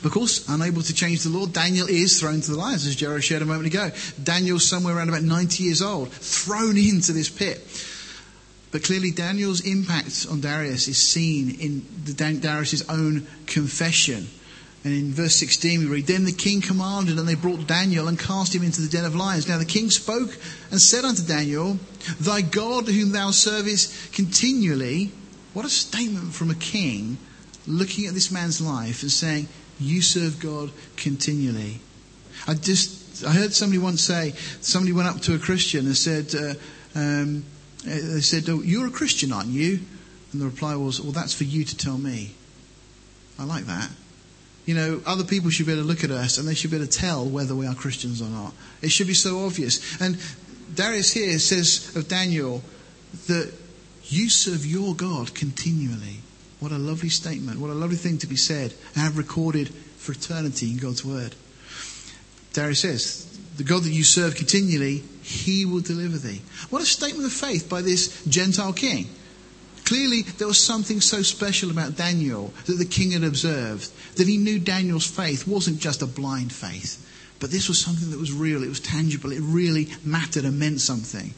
[0.04, 3.22] Of course, unable to change the law, Daniel is thrown to the lions, as Jerry
[3.22, 3.92] shared a moment ago.
[4.22, 7.62] Daniel's somewhere around about 90 years old, thrown into this pit.
[8.72, 14.28] But clearly, Daniel's impact on Darius is seen in the Darius's own confession.
[14.84, 18.20] And in verse 16 we read, Then the king commanded, and they brought Daniel and
[18.20, 19.48] cast him into the den of lions.
[19.48, 20.38] Now the king spoke
[20.70, 21.80] and said unto Daniel,
[22.20, 25.12] Thy God whom thou servest continually.
[25.54, 27.18] What a statement from a king
[27.66, 29.48] looking at this man's life and saying,
[29.80, 31.80] you serve God continually.
[32.48, 36.34] I just, I heard somebody once say, somebody went up to a Christian and said,
[36.36, 36.54] uh,
[36.98, 37.46] um,
[37.84, 39.80] they said, oh, you're a Christian, aren't you?
[40.32, 42.32] And the reply was, well, that's for you to tell me.
[43.38, 43.90] I like that.
[44.66, 46.78] You know, other people should be able to look at us and they should be
[46.78, 48.54] able to tell whether we are Christians or not.
[48.82, 50.02] It should be so obvious.
[50.02, 50.18] And
[50.74, 52.64] Darius here says of Daniel
[53.28, 53.54] that
[54.06, 56.18] you serve your God continually.
[56.66, 57.60] What a lovely statement.
[57.60, 61.36] What a lovely thing to be said and have recorded for eternity in God's word.
[62.54, 66.42] Darius says, The God that you serve continually, he will deliver thee.
[66.72, 69.08] What a statement of faith by this Gentile king.
[69.84, 74.38] Clearly, there was something so special about Daniel that the king had observed, that he
[74.38, 76.98] knew Daniel's faith wasn't just a blind faith,
[77.40, 80.82] but this was something that was real, it was tangible, it really mattered and meant
[80.82, 81.32] something.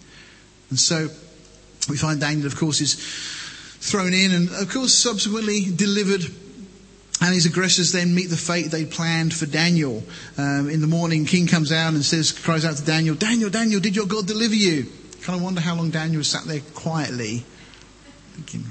[0.69, 1.09] And so,
[1.89, 2.95] we find Daniel, of course, is
[3.79, 6.23] thrown in and, of course, subsequently delivered.
[7.19, 10.03] And his aggressors then meet the fate they planned for Daniel.
[10.37, 13.79] Um, in the morning, King comes out and says, cries out to Daniel, Daniel, Daniel,
[13.79, 14.85] did your God deliver you?
[15.21, 17.43] Kind of wonder how long Daniel sat there quietly,
[18.33, 18.65] thinking,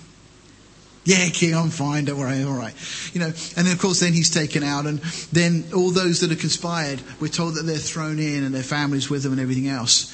[1.07, 2.05] yeah, King, I'm fine.
[2.05, 2.43] Don't worry.
[2.43, 2.75] All right.
[3.13, 4.99] You know, and then of course, then he's taken out, and
[5.33, 9.09] then all those that are conspired, we're told that they're thrown in, and their families
[9.09, 10.13] with them, and everything else.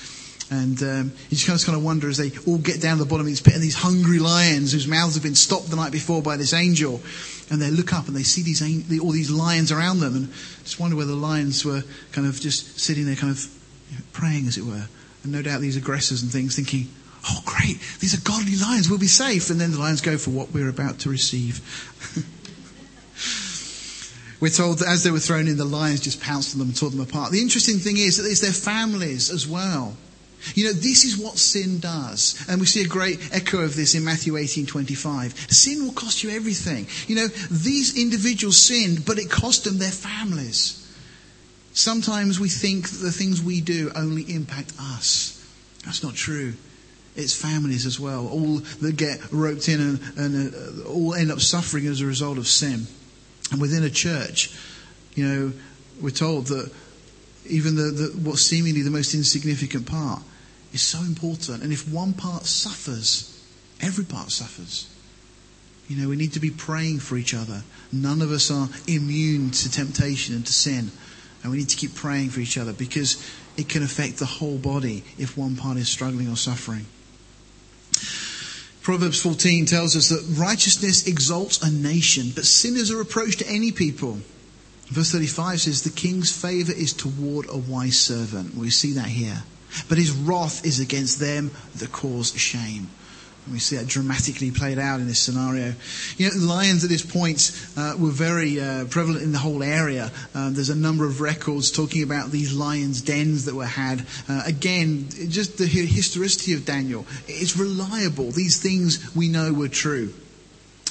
[0.52, 3.04] And um, you just kind of, kind of wonder as they all get down to
[3.04, 5.76] the bottom of this pit, and these hungry lions whose mouths have been stopped the
[5.76, 7.00] night before by this angel,
[7.48, 8.60] and they look up and they see these
[9.00, 10.30] all these lions around them, and
[10.62, 13.48] just wonder whether the lions were kind of just sitting there, kind of
[14.12, 14.88] praying, as it were.
[15.22, 16.90] And no doubt these aggressors and things thinking,
[17.30, 17.78] "Oh, great!
[18.00, 18.90] These are godly lions.
[18.90, 21.62] We'll be safe." And then the lions go for what we're about to receive.
[24.38, 26.76] we're told that as they were thrown in, the lions just pounced on them and
[26.76, 27.32] tore them apart.
[27.32, 29.96] The interesting thing is that it's their families as well.
[30.54, 32.44] You know, this is what sin does.
[32.48, 35.32] And we see a great echo of this in Matthew 18, 25.
[35.50, 36.86] Sin will cost you everything.
[37.06, 40.78] You know, these individuals sinned, but it cost them their families.
[41.72, 45.38] Sometimes we think that the things we do only impact us.
[45.84, 46.54] That's not true.
[47.14, 51.40] It's families as well, all that get roped in and, and uh, all end up
[51.40, 52.86] suffering as a result of sin.
[53.50, 54.54] And within a church,
[55.14, 55.52] you know,
[56.00, 56.72] we're told that
[57.46, 60.22] even the, the, what's seemingly the most insignificant part
[60.72, 61.62] is so important.
[61.62, 63.42] And if one part suffers,
[63.80, 64.88] every part suffers.
[65.88, 67.62] You know, we need to be praying for each other.
[67.92, 70.90] None of us are immune to temptation and to sin.
[71.42, 73.22] And we need to keep praying for each other because
[73.56, 76.86] it can affect the whole body if one part is struggling or suffering.
[78.80, 83.70] Proverbs 14 tells us that righteousness exalts a nation, but sinners are reproach to any
[83.70, 84.18] people.
[84.86, 88.54] Verse 35 says, The king's favor is toward a wise servant.
[88.54, 89.44] We see that here.
[89.88, 92.88] But his wrath is against them that cause shame.
[93.44, 95.74] And we see that dramatically played out in this scenario.
[96.16, 100.12] You know, lions at this point uh, were very uh, prevalent in the whole area.
[100.34, 104.06] Uh, there's a number of records talking about these lions' dens that were had.
[104.28, 107.04] Uh, again, just the historicity of Daniel.
[107.26, 108.30] It's reliable.
[108.30, 110.14] These things we know were true.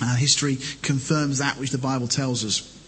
[0.02, 2.81] Uh, history confirms that which the Bible tells us.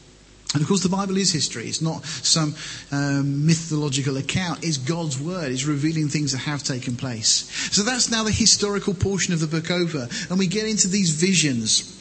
[0.54, 1.66] And of course, the Bible is history.
[1.66, 2.56] It's not some
[2.92, 4.64] um, mythological account.
[4.64, 5.52] It's God's word.
[5.52, 7.50] It's revealing things that have taken place.
[7.72, 10.08] So that's now the historical portion of the book over.
[10.30, 12.00] And we get into these visions.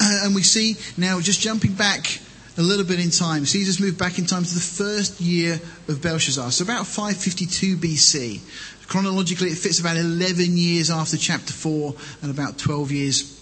[0.00, 2.20] Uh, and we see now, just jumping back
[2.58, 6.02] a little bit in time, Caesar's moved back in time to the first year of
[6.02, 6.50] Belshazzar.
[6.50, 8.40] So about 552 BC.
[8.88, 13.38] Chronologically, it fits about 11 years after chapter 4 and about 12 years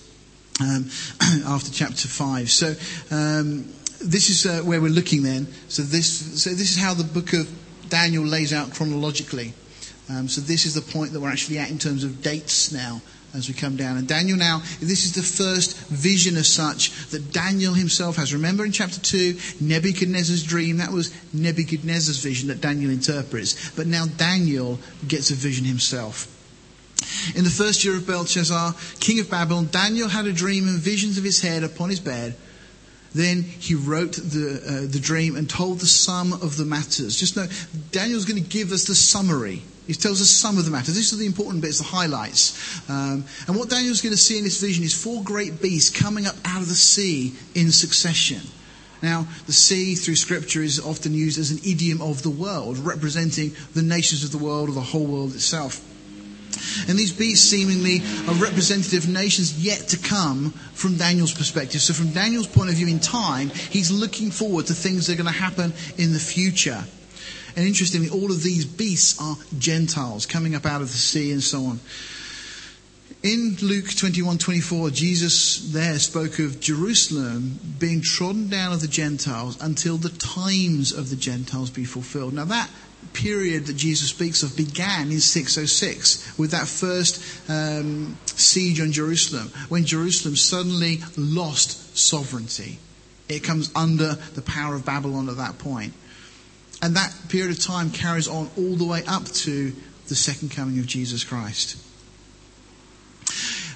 [0.60, 0.90] um,
[1.46, 2.50] after chapter 5.
[2.50, 2.74] So,
[3.10, 3.64] um,
[4.00, 5.46] this is uh, where we're looking then.
[5.68, 7.48] So this, so this is how the book of
[7.88, 9.54] Daniel lays out chronologically.
[10.08, 13.00] Um, so this is the point that we're actually at in terms of dates now
[13.34, 13.96] as we come down.
[13.96, 18.32] And Daniel now, this is the first vision as such that Daniel himself has.
[18.32, 23.70] Remember in chapter 2, Nebuchadnezzar's dream, that was Nebuchadnezzar's vision that Daniel interprets.
[23.70, 26.32] But now Daniel gets a vision himself.
[27.36, 31.18] In the first year of Belshazzar, king of Babylon, Daniel had a dream and visions
[31.18, 32.34] of his head upon his bed
[33.16, 37.18] then he wrote the, uh, the dream and told the sum of the matters.
[37.18, 37.46] Just know,
[37.90, 39.62] Daniel's going to give us the summary.
[39.86, 40.96] He tells us some of the matters.
[40.96, 42.80] These are the important bits, the highlights.
[42.90, 46.26] Um, and what Daniel's going to see in this vision is four great beasts coming
[46.26, 48.40] up out of the sea in succession.
[49.02, 53.54] Now, the sea through scripture is often used as an idiom of the world, representing
[53.74, 55.80] the nations of the world or the whole world itself.
[56.88, 61.80] And these beasts seemingly are representative nations yet to come from Daniel's perspective.
[61.80, 65.22] So, from Daniel's point of view in time, he's looking forward to things that are
[65.22, 66.84] going to happen in the future.
[67.56, 71.42] And interestingly, all of these beasts are Gentiles coming up out of the sea and
[71.42, 71.80] so on.
[73.22, 79.96] In Luke 21:24, Jesus there spoke of Jerusalem being trodden down of the Gentiles until
[79.96, 82.34] the times of the Gentiles be fulfilled.
[82.34, 82.70] Now that
[83.12, 89.50] period that Jesus speaks of began in 606 with that first um, siege on Jerusalem,
[89.68, 92.78] when Jerusalem suddenly lost sovereignty.
[93.28, 95.92] It comes under the power of Babylon at that point.
[96.82, 99.72] And that period of time carries on all the way up to
[100.08, 101.76] the second coming of Jesus Christ.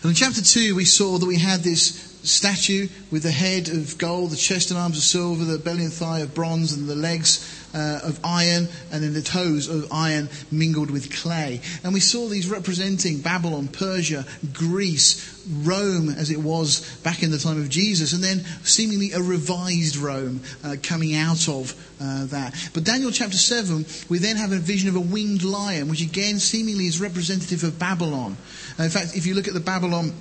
[0.03, 3.99] And in chapter 2, we saw that we had this statue with the head of
[3.99, 6.95] gold, the chest and arms of silver, the belly and thigh of bronze, and the
[6.95, 11.61] legs uh, of iron, and then the toes of iron mingled with clay.
[11.85, 17.39] And we saw these representing Babylon, Persia, Greece, Rome as it was back in the
[17.39, 22.55] time of Jesus, and then seemingly a revised Rome uh, coming out of uh, that.
[22.75, 26.39] But Daniel chapter 7, we then have a vision of a winged lion, which again
[26.39, 28.37] seemingly is representative of Babylon.
[28.79, 30.13] Uh, in fact, if you look at the Babylon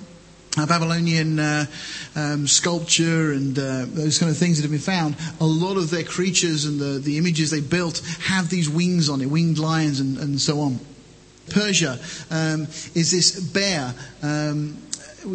[0.56, 1.66] Babylonian uh,
[2.16, 5.90] um, sculpture and uh, those kind of things that have been found, a lot of
[5.90, 10.00] their creatures and the, the images they built have these wings on it, winged lions
[10.00, 10.80] and, and so on.
[11.50, 11.98] Persia
[12.30, 12.62] um,
[12.94, 13.94] is this bear.
[14.22, 14.76] Um,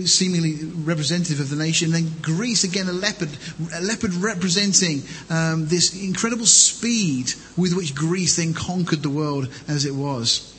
[0.06, 1.92] seemingly representative of the nation.
[1.92, 3.30] Then Greece, again, a leopard,
[3.72, 9.86] a leopard representing um, this incredible speed with which Greece then conquered the world as
[9.86, 10.55] it was.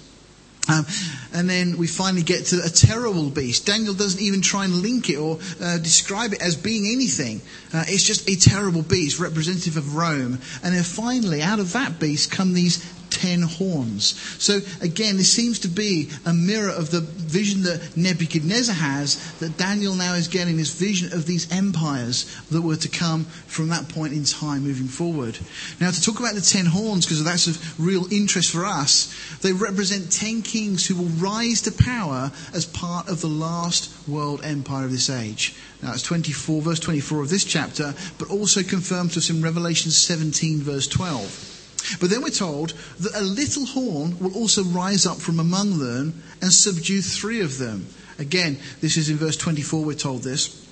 [0.68, 0.86] Um,
[1.32, 3.66] and then we finally get to a terrible beast.
[3.66, 7.40] Daniel doesn't even try and link it or uh, describe it as being anything.
[7.72, 10.38] Uh, it's just a terrible beast, representative of Rome.
[10.64, 12.82] And then finally, out of that beast come these
[13.16, 14.18] ten horns.
[14.38, 19.56] So again, this seems to be a mirror of the vision that Nebuchadnezzar has, that
[19.56, 23.88] Daniel now is getting this vision of these empires that were to come from that
[23.88, 25.38] point in time moving forward.
[25.80, 29.52] Now, to talk about the ten horns, because that's of real interest for us, they
[29.52, 34.84] represent ten kings who will rise to power as part of the last world empire
[34.84, 35.54] of this age.
[35.82, 39.90] Now, it's 24, verse 24 of this chapter, but also confirmed to us in Revelation
[39.90, 41.55] 17, verse 12.
[42.00, 46.22] But then we're told that a little horn will also rise up from among them
[46.42, 47.86] and subdue three of them.
[48.18, 50.62] Again, this is in verse 24, we're told this.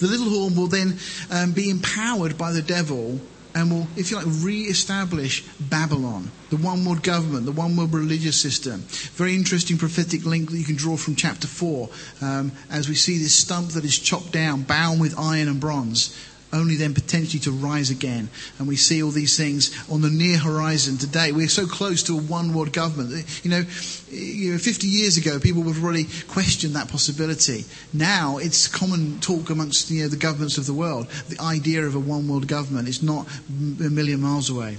[0.00, 0.98] The little horn will then
[1.30, 3.20] um, be empowered by the devil
[3.54, 8.40] and will, if you like, re-establish Babylon, the one world government, the one world religious
[8.40, 8.80] system.
[9.14, 11.88] Very interesting prophetic link that you can draw from chapter 4
[12.22, 16.16] um, as we see this stump that is chopped down, bound with iron and bronze
[16.52, 18.28] only then potentially to rise again.
[18.58, 21.32] And we see all these things on the near horizon today.
[21.32, 23.40] We're so close to a one world government.
[23.44, 23.64] You know,
[24.10, 27.64] you know, 50 years ago, people would really question that possibility.
[27.92, 31.08] Now, it's common talk amongst you know, the governments of the world.
[31.28, 34.76] The idea of a one world government is not a million miles away.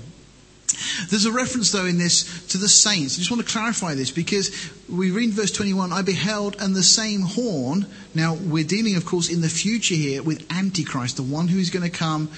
[1.09, 3.15] There's a reference, though, in this to the saints.
[3.15, 4.51] I just want to clarify this because
[4.89, 7.85] we read in verse 21 I beheld, and the same horn.
[8.13, 11.69] Now, we're dealing, of course, in the future here with Antichrist, the one who is
[11.69, 12.29] going to come.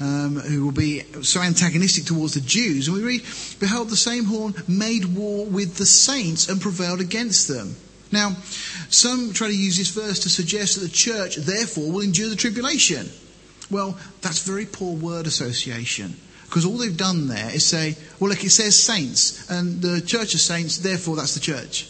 [0.00, 2.88] Um, who will be so antagonistic towards the Jews.
[2.88, 3.22] And we read,
[3.60, 7.76] Behold, the same horn made war with the saints and prevailed against them.
[8.10, 8.36] Now,
[8.90, 12.36] some try to use this verse to suggest that the church, therefore, will endure the
[12.36, 13.10] tribulation.
[13.70, 16.16] Well, that's very poor word association.
[16.52, 20.34] Because all they've done there is say, well, look, it says saints, and the church
[20.34, 21.88] of saints, therefore that's the church.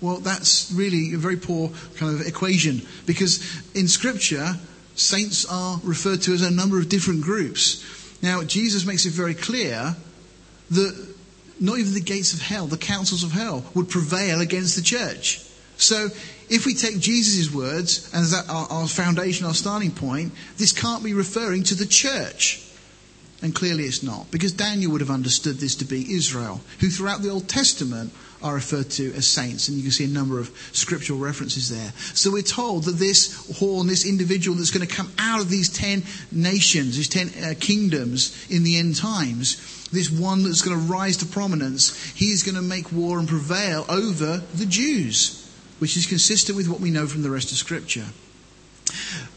[0.00, 3.38] Well, that's really a very poor kind of equation, because
[3.72, 4.56] in Scripture,
[4.96, 7.86] saints are referred to as a number of different groups.
[8.20, 9.94] Now, Jesus makes it very clear
[10.72, 11.14] that
[11.60, 15.40] not even the gates of hell, the councils of hell, would prevail against the church.
[15.76, 16.08] So,
[16.48, 21.14] if we take Jesus' words as our, our foundation, our starting point, this can't be
[21.14, 22.66] referring to the church.
[23.42, 27.22] And clearly it's not, because Daniel would have understood this to be Israel, who throughout
[27.22, 30.50] the Old Testament are referred to as saints, and you can see a number of
[30.72, 31.92] scriptural references there.
[32.14, 35.68] So we're told that this horn, this individual that's going to come out of these
[35.68, 40.92] ten nations, these ten uh, kingdoms in the end times, this one that's going to
[40.92, 46.06] rise to prominence, he's going to make war and prevail over the Jews, which is
[46.06, 48.06] consistent with what we know from the rest of Scripture.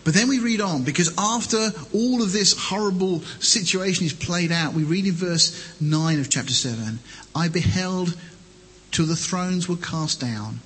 [0.03, 4.73] But then we read on, because after all of this horrible situation is played out,
[4.73, 6.99] we read in verse 9 of chapter 7
[7.35, 8.15] I beheld
[8.91, 10.59] till the thrones were cast down,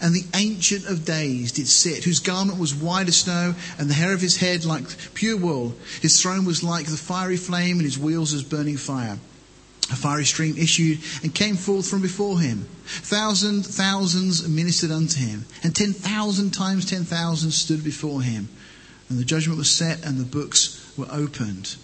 [0.00, 3.94] and the Ancient of Days did sit, whose garment was white as snow, and the
[3.94, 5.74] hair of his head like pure wool.
[6.00, 9.18] His throne was like the fiery flame, and his wheels as burning fire.
[9.90, 12.68] A fiery stream issued and came forth from before him.
[12.86, 18.48] Thousand thousands ministered unto him, and ten thousand times ten thousand stood before him.
[19.08, 21.76] And the judgment was set, and the books were opened.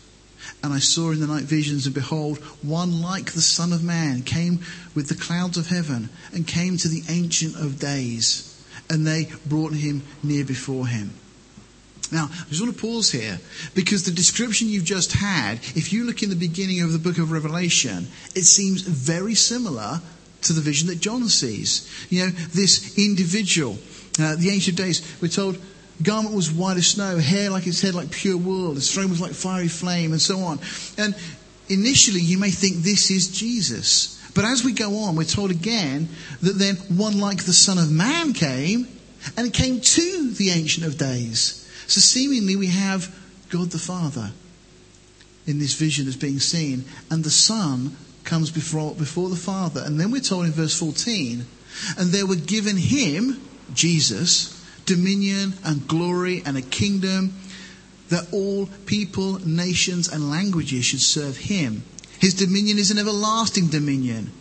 [0.62, 4.22] And I saw in the night visions, and behold, one like the Son of Man
[4.22, 4.60] came
[4.94, 8.52] with the clouds of heaven, and came to the Ancient of Days.
[8.88, 11.12] And they brought him near before him.
[12.12, 13.38] Now, I just want to pause here
[13.74, 17.18] because the description you've just had, if you look in the beginning of the book
[17.18, 20.00] of Revelation, it seems very similar
[20.42, 21.90] to the vision that John sees.
[22.08, 23.78] You know, this individual,
[24.20, 25.58] uh, the ancient days, we're told
[26.02, 29.20] garment was white as snow, hair like his head like pure wool, his throne was
[29.20, 30.60] like fiery flame, and so on.
[30.98, 31.14] And
[31.68, 34.12] initially, you may think this is Jesus.
[34.34, 36.08] But as we go on, we're told again
[36.42, 38.86] that then one like the Son of Man came,
[39.36, 41.65] and it came to the Ancient of Days.
[41.86, 43.14] So seemingly we have
[43.48, 44.32] God the Father
[45.46, 49.82] in this vision as being seen, and the Son comes before, before the Father.
[49.84, 51.46] And then we're told in verse 14,
[51.98, 53.40] and there were given him,
[53.72, 54.52] Jesus,
[54.86, 57.34] dominion and glory and a kingdom
[58.08, 61.82] that all people, nations, and languages should serve him.
[62.20, 64.32] His dominion is an everlasting dominion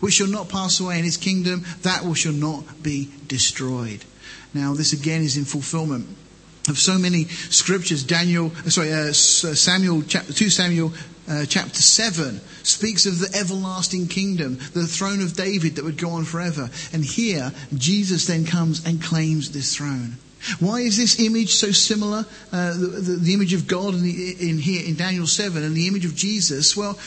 [0.00, 4.04] which shall not pass away, and his kingdom that which shall not be destroyed.
[4.52, 6.06] Now, this again is in fulfillment
[6.68, 8.04] of so many scriptures.
[8.04, 10.92] Daniel, uh, sorry, uh, uh, Samuel, chapter, 2 Samuel
[11.28, 16.10] uh, chapter 7 speaks of the everlasting kingdom, the throne of David that would go
[16.10, 16.70] on forever.
[16.92, 20.16] And here, Jesus then comes and claims this throne.
[20.60, 22.26] Why is this image so similar?
[22.52, 25.74] Uh, the, the, the, image of God in, the, in, here in Daniel 7 and
[25.74, 26.76] the image of Jesus?
[26.76, 26.98] Well,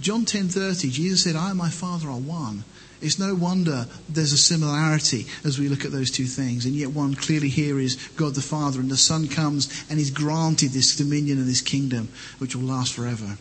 [0.00, 2.64] John 10:30, Jesus said, "I and my Father are one."
[3.02, 6.64] It's no wonder there's a similarity as we look at those two things.
[6.64, 10.10] And yet, one clearly here is God the Father, and the Son comes and is
[10.10, 13.36] granted this dominion and this kingdom which will last forever.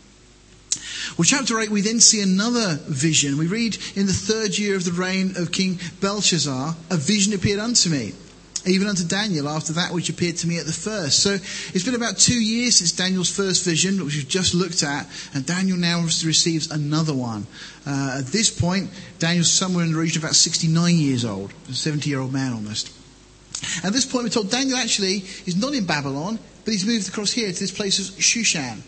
[1.17, 3.37] Well, chapter 8, we then see another vision.
[3.37, 7.59] We read, In the third year of the reign of King Belshazzar, a vision appeared
[7.59, 8.13] unto me,
[8.65, 11.21] even unto Daniel, after that which appeared to me at the first.
[11.21, 15.07] So it's been about two years since Daniel's first vision, which we've just looked at,
[15.33, 17.47] and Daniel now receives another one.
[17.85, 18.89] Uh, at this point,
[19.19, 22.53] Daniel's somewhere in the region of about 69 years old, a 70 year old man
[22.53, 22.91] almost.
[23.83, 27.31] At this point, we're told Daniel actually is not in Babylon, but he's moved across
[27.31, 28.81] here to this place of Shushan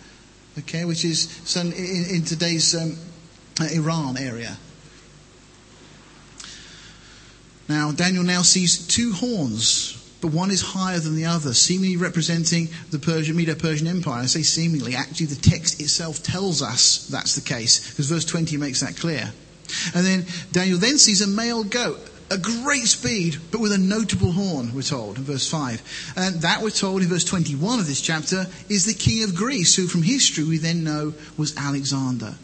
[0.59, 1.71] okay, which is in,
[2.15, 2.97] in today's um,
[3.71, 4.57] Iran area.
[7.69, 12.69] Now, Daniel now sees two horns, but one is higher than the other, seemingly representing
[12.91, 14.23] the Persian, Medo-Persian Empire.
[14.23, 18.57] I say seemingly, actually the text itself tells us that's the case, because verse 20
[18.57, 19.31] makes that clear.
[19.95, 21.99] And then Daniel then sees a male goat
[22.33, 26.13] a great speed, but with a notable horn, we're told in verse 5.
[26.17, 29.75] And that, we're told in verse 21 of this chapter, is the king of Greece,
[29.75, 32.35] who from history we then know was Alexander.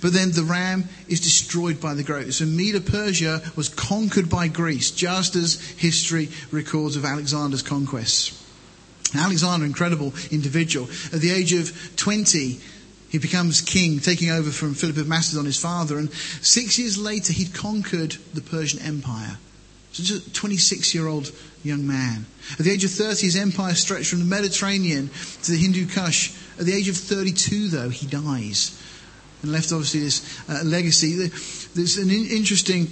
[0.00, 2.32] But then the ram is destroyed by the goat.
[2.32, 8.42] So Medo Persia was conquered by Greece, just as history records of Alexander's conquests.
[9.14, 10.88] Alexander, incredible individual.
[11.12, 12.60] At the age of 20,
[13.08, 17.32] he becomes king, taking over from Philip of Macedon, his father, and six years later
[17.32, 19.38] he'd conquered the Persian Empire.
[19.92, 21.30] So just a 26 year old
[21.62, 22.26] young man.
[22.52, 25.10] At the age of 30, his empire stretched from the Mediterranean
[25.44, 26.32] to the Hindu Kush.
[26.58, 28.82] At the age of 32, though, he dies
[29.46, 31.28] and left obviously this uh, legacy.
[31.74, 32.88] There's an interesting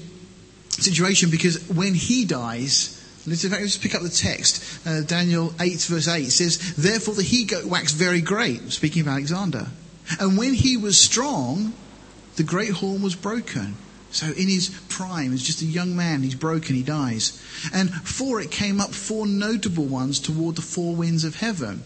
[0.71, 4.87] situation because when he dies, let's, in fact, let's pick up the text.
[4.87, 9.09] Uh, Daniel 8, verse 8 says, Therefore the he goat waxed very great, speaking of
[9.09, 9.67] Alexander.
[10.21, 11.73] And when he was strong,
[12.37, 13.77] the great horn was broken.
[14.11, 17.43] So in his prime, as just a young man, he's broken, he dies.
[17.73, 21.83] And for it came up four notable ones toward the four winds of heaven.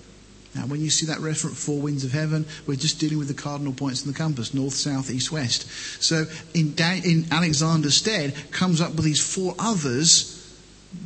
[0.54, 3.34] Now, when you see that reference, four winds of heaven, we're just dealing with the
[3.34, 5.70] cardinal points in the compass, north, south, east, west.
[6.02, 6.24] So
[6.54, 10.34] in, da- in Alexander's stead, comes up with these four others,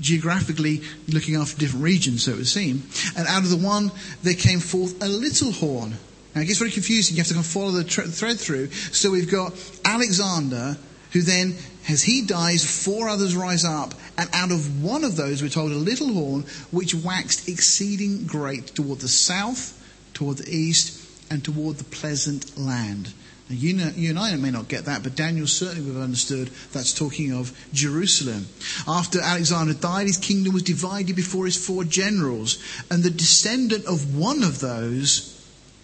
[0.00, 2.84] geographically looking after different regions, so it would seem.
[3.16, 3.90] And out of the one,
[4.22, 5.94] there came forth a little horn
[6.34, 7.16] now it gets very confusing.
[7.16, 8.70] You have to kind of follow the thread through.
[8.70, 9.52] So we've got
[9.84, 10.76] Alexander,
[11.12, 11.56] who then,
[11.88, 15.72] as he dies, four others rise up, and out of one of those we're told
[15.72, 19.78] a little horn, which waxed exceeding great toward the south,
[20.14, 20.98] toward the east,
[21.30, 23.12] and toward the pleasant land.
[23.48, 26.04] Now, you, know, you and I may not get that, but Daniel certainly would have
[26.04, 28.46] understood that's talking of Jerusalem.
[28.86, 32.58] After Alexander died, his kingdom was divided before his four generals,
[32.90, 35.28] and the descendant of one of those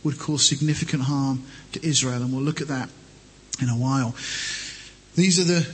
[0.05, 1.43] would cause significant harm
[1.73, 2.89] to Israel, and we'll look at that
[3.61, 4.15] in a while.
[5.17, 5.67] These are the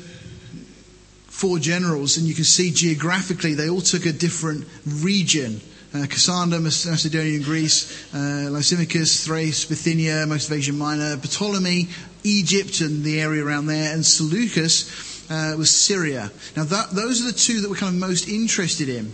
[1.45, 5.61] four generals, and you can see geographically they all took a different region.
[5.95, 11.89] Uh, Cassander, Macedonia and Greece, uh, Lysimachus, Thrace, Bithynia, most of Asia Minor, Ptolemy,
[12.23, 16.33] Egypt and the area around there, and Seleucus uh, was Syria.
[16.57, 19.13] Now that, those are the two that we're kind of most interested in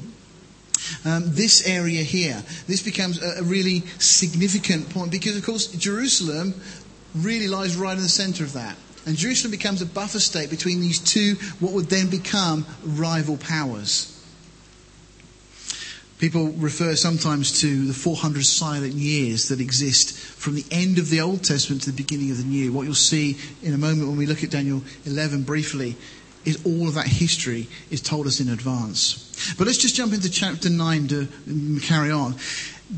[1.05, 2.41] um, this area here.
[2.69, 6.55] This becomes a, a really significant point because, of course, Jerusalem
[7.13, 8.77] really lies right in the center of that.
[9.07, 14.17] And Jerusalem becomes a buffer state between these two, what would then become rival powers.
[16.19, 21.23] People refer sometimes to the 400 silent years that exist from the end of the
[21.23, 22.75] Old Testament to the beginning of the New.
[22.75, 25.97] What you'll see in a moment when we look at Daniel 11 briefly
[26.45, 29.55] is all of that history is told us in advance.
[29.57, 31.29] But let's just jump into chapter 9 to
[31.83, 32.35] carry on.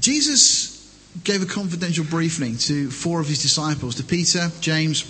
[0.00, 0.80] Jesus
[1.22, 5.04] gave a confidential briefing to four of his disciples, to Peter, James,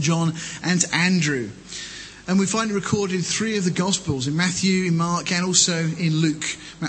[0.00, 1.50] John, and Andrew.
[2.28, 5.44] And we find it recorded in three of the Gospels, in Matthew, in Mark, and
[5.44, 6.44] also in Luke.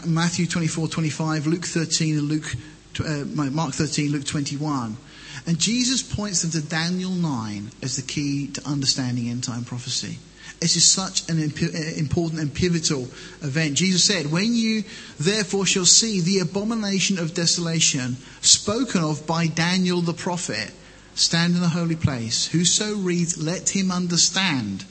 [0.06, 2.56] Matthew 24, 25, Luke 13, and Luke,
[3.00, 4.98] uh, Mark 13, Luke 21.
[5.46, 10.18] And Jesus points them to Daniel 9 as the key to understanding end time prophecy.
[10.60, 13.04] This is such an important and pivotal
[13.44, 13.76] event.
[13.76, 14.84] Jesus said, When you
[15.20, 20.72] therefore shall see the abomination of desolation spoken of by Daniel the prophet,
[21.18, 22.48] stand in the holy place.
[22.48, 24.86] Whoso reads, let him understand.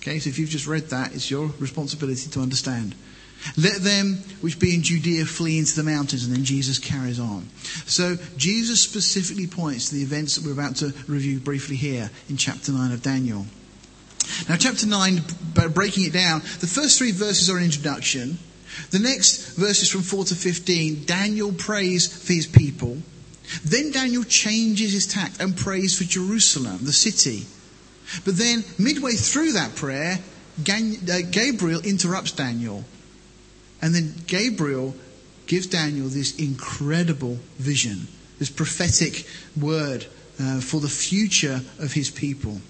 [0.00, 2.94] Okay, so if you've just read that, it's your responsibility to understand.
[3.56, 7.48] Let them which be in Judea flee into the mountains, and then Jesus carries on.
[7.86, 12.36] So Jesus specifically points to the events that we're about to review briefly here in
[12.36, 13.46] chapter 9 of Daniel.
[14.48, 15.20] Now, chapter 9,
[15.72, 18.38] breaking it down, the first three verses are an introduction.
[18.90, 22.98] The next verses from 4 to 15, Daniel prays for his people.
[23.64, 27.46] Then Daniel changes his tack and prays for Jerusalem, the city.
[28.24, 30.18] But then, midway through that prayer,
[30.58, 32.84] uh, Gabriel interrupts Daniel.
[33.82, 34.94] And then Gabriel
[35.46, 38.06] gives Daniel this incredible vision,
[38.38, 39.26] this prophetic
[39.60, 40.06] word
[40.40, 42.60] uh, for the future of his people.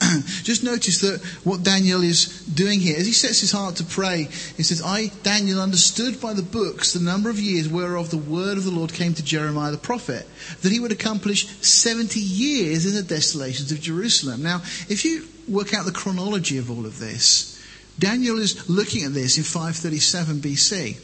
[0.42, 4.24] Just notice that what Daniel is doing here, as he sets his heart to pray,
[4.56, 8.58] he says, I, Daniel, understood by the books the number of years whereof the word
[8.58, 10.26] of the Lord came to Jeremiah the prophet,
[10.62, 14.42] that he would accomplish 70 years in the desolations of Jerusalem.
[14.42, 14.58] Now,
[14.88, 17.60] if you work out the chronology of all of this,
[17.98, 20.98] Daniel is looking at this in 537 BC.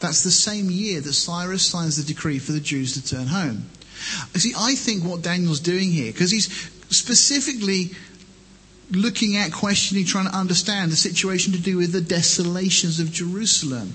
[0.00, 3.66] That's the same year that Cyrus signs the decree for the Jews to turn home.
[4.34, 6.46] See, I think what Daniel's doing here, because he's
[6.88, 7.92] specifically
[8.90, 13.94] looking at, questioning, trying to understand the situation to do with the desolations of Jerusalem.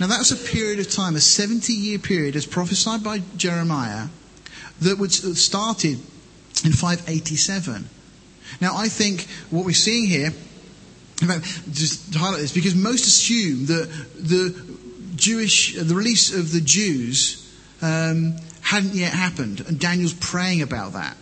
[0.00, 4.08] Now, that was a period of time, a 70 year period, as prophesied by Jeremiah,
[4.80, 5.98] that would started
[6.64, 7.88] in 587.
[8.60, 10.32] Now, I think what we're seeing here,
[11.20, 14.76] in fact, just to highlight this, because most assume that the
[15.16, 17.38] Jewish, the release of the Jews
[17.80, 21.16] um, hadn't yet happened, and Daniel's praying about that.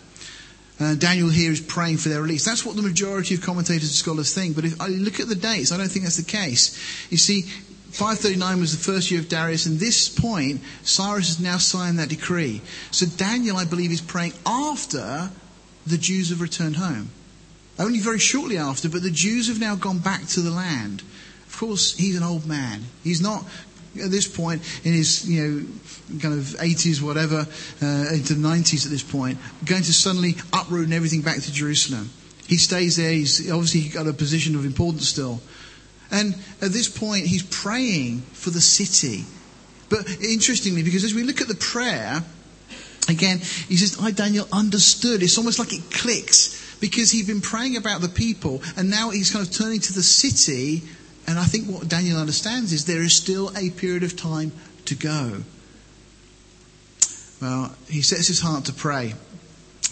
[0.81, 2.45] Uh, Daniel here is praying for their release.
[2.45, 4.57] That's what the majority of commentators and scholars think.
[4.57, 6.79] But if I look at the dates, I don't think that's the case.
[7.11, 11.59] You see, 539 was the first year of Darius, and this point, Cyrus has now
[11.59, 12.63] signed that decree.
[12.93, 15.31] So Daniel, I believe, is praying after
[15.87, 17.11] the Jews have returned home.
[17.79, 21.03] Only very shortly after, but the Jews have now gone back to the land.
[21.47, 22.85] Of course, he's an old man.
[23.03, 23.45] He's not
[23.97, 27.47] at this point in his you know kind of 80s whatever
[27.83, 32.11] uh, into the 90s at this point going to suddenly uproot everything back to jerusalem.
[32.47, 33.13] He stays there.
[33.13, 35.41] He's obviously got a position of importance still.
[36.11, 39.25] And at this point he's praying for the city.
[39.89, 42.25] But interestingly because as we look at the prayer
[43.09, 45.23] again he says i daniel understood.
[45.23, 49.31] It's almost like it clicks because he'd been praying about the people and now he's
[49.31, 50.83] kind of turning to the city
[51.31, 54.51] and I think what Daniel understands is there is still a period of time
[54.87, 55.45] to go.
[57.41, 59.15] Well, he sets his heart to pray.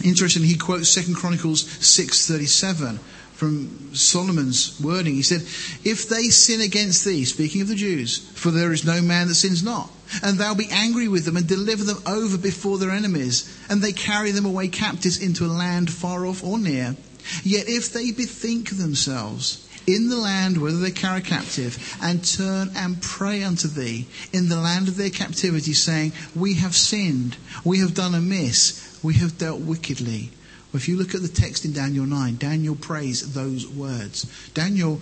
[0.02, 2.98] Interestingly, he quotes 2 Chronicles 6.37
[3.34, 5.14] from Solomon's wording.
[5.14, 5.42] He said,
[5.84, 9.36] If they sin against thee, speaking of the Jews, for there is no man that
[9.36, 9.90] sins not,
[10.24, 13.92] and thou be angry with them and deliver them over before their enemies, and they
[13.92, 16.96] carry them away captives into a land far off or near,
[17.44, 23.00] yet if they bethink themselves, in the land whither they carry captive, and turn and
[23.00, 27.94] pray unto thee in the land of their captivity, saying, We have sinned, we have
[27.94, 30.30] done amiss, we have dealt wickedly.
[30.74, 34.26] If you look at the text in Daniel 9, Daniel prays those words.
[34.52, 35.00] Daniel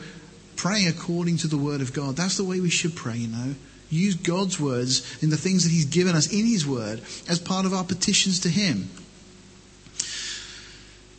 [0.55, 2.15] praying according to the word of God.
[2.15, 3.57] That's the way we should pray, you know.
[3.91, 7.67] Use God's words in the things that He's given us in His word as part
[7.67, 8.89] of our petitions to Him.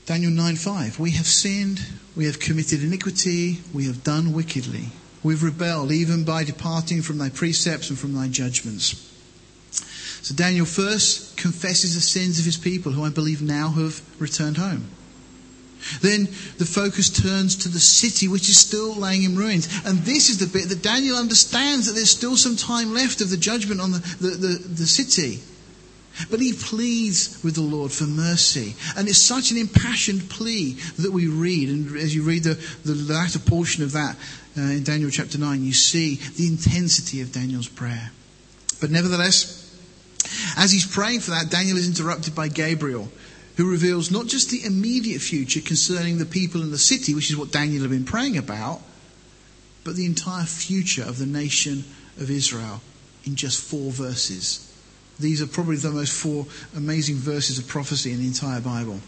[0.07, 1.81] Daniel 9:5 We have sinned,
[2.15, 4.89] we have committed iniquity, we have done wickedly.
[5.21, 8.95] We've rebelled even by departing from thy precepts and from thy judgments.
[10.21, 14.55] So Daniel first confesses the sins of his people who I believe now have returned
[14.55, 14.85] home.
[15.99, 19.67] Then the focus turns to the city which is still laying in ruins.
[19.85, 23.29] And this is the bit that Daniel understands that there's still some time left of
[23.29, 25.41] the judgment on the, the, the, the city.
[26.29, 28.75] But he pleads with the Lord for mercy.
[28.95, 31.69] And it's such an impassioned plea that we read.
[31.69, 34.15] And as you read the, the latter portion of that
[34.57, 38.11] uh, in Daniel chapter 9, you see the intensity of Daniel's prayer.
[38.81, 39.63] But nevertheless,
[40.57, 43.09] as he's praying for that, Daniel is interrupted by Gabriel,
[43.55, 47.37] who reveals not just the immediate future concerning the people in the city, which is
[47.37, 48.81] what Daniel had been praying about,
[49.83, 51.85] but the entire future of the nation
[52.19, 52.81] of Israel
[53.23, 54.63] in just four verses.
[55.19, 56.45] These are probably the most four
[56.75, 58.99] amazing verses of prophecy in the entire Bible.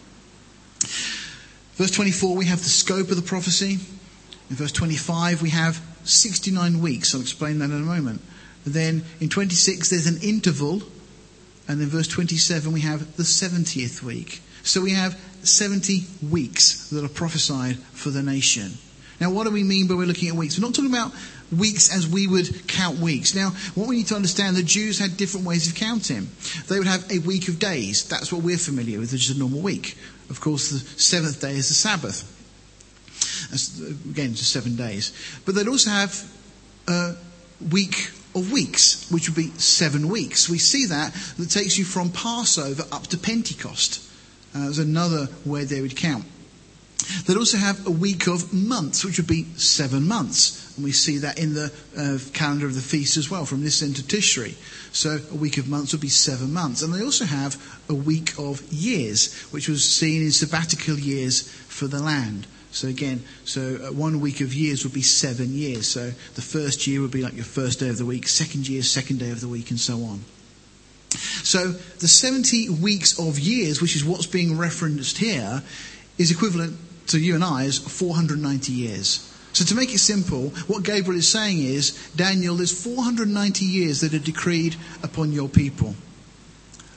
[1.75, 3.77] Verse 24, we have the scope of the prophecy.
[4.49, 7.13] In verse 25, we have 69 weeks.
[7.13, 8.21] I'll explain that in a moment.
[8.65, 10.81] then in 26, there's an interval.
[11.67, 14.41] And in verse 27, we have the 70th week.
[14.63, 18.73] So we have 70 weeks that are prophesied for the nation.
[19.21, 20.57] Now, what do we mean by we're looking at weeks?
[20.57, 21.13] We're not talking about
[21.51, 23.35] weeks as we would count weeks.
[23.35, 26.29] Now, what we need to understand, the Jews had different ways of counting.
[26.67, 28.07] They would have a week of days.
[28.07, 29.97] That's what we're familiar with, which is a normal week.
[30.29, 32.35] Of course, the seventh day is the Sabbath.
[33.49, 35.11] That's, again, just seven days.
[35.45, 36.31] But they'd also have
[36.87, 37.15] a
[37.71, 40.49] week of weeks, which would be seven weeks.
[40.49, 44.05] We see that that takes you from Passover up to Pentecost.
[44.55, 46.25] Uh, another way they would count.
[47.25, 50.68] They'd also have a week of months, which would be seven months.
[50.79, 53.93] And we see that in the uh, calendar of the feast as well, from Nisan
[53.95, 54.53] to Tishri.
[54.93, 56.81] So a week of months would be seven months.
[56.81, 61.87] And they also have a week of years, which was seen in sabbatical years for
[61.87, 62.47] the land.
[62.71, 65.85] So again, so uh, one week of years would be seven years.
[65.85, 68.81] So the first year would be like your first day of the week, second year,
[68.81, 70.23] second day of the week, and so on.
[71.43, 75.61] So the 70 weeks of years, which is what's being referenced here,
[76.17, 76.77] is equivalent
[77.07, 79.28] to you and I as 490 years.
[79.53, 84.13] So to make it simple, what Gabriel is saying is, Daniel, there's 490 years that
[84.13, 85.95] are decreed upon your people.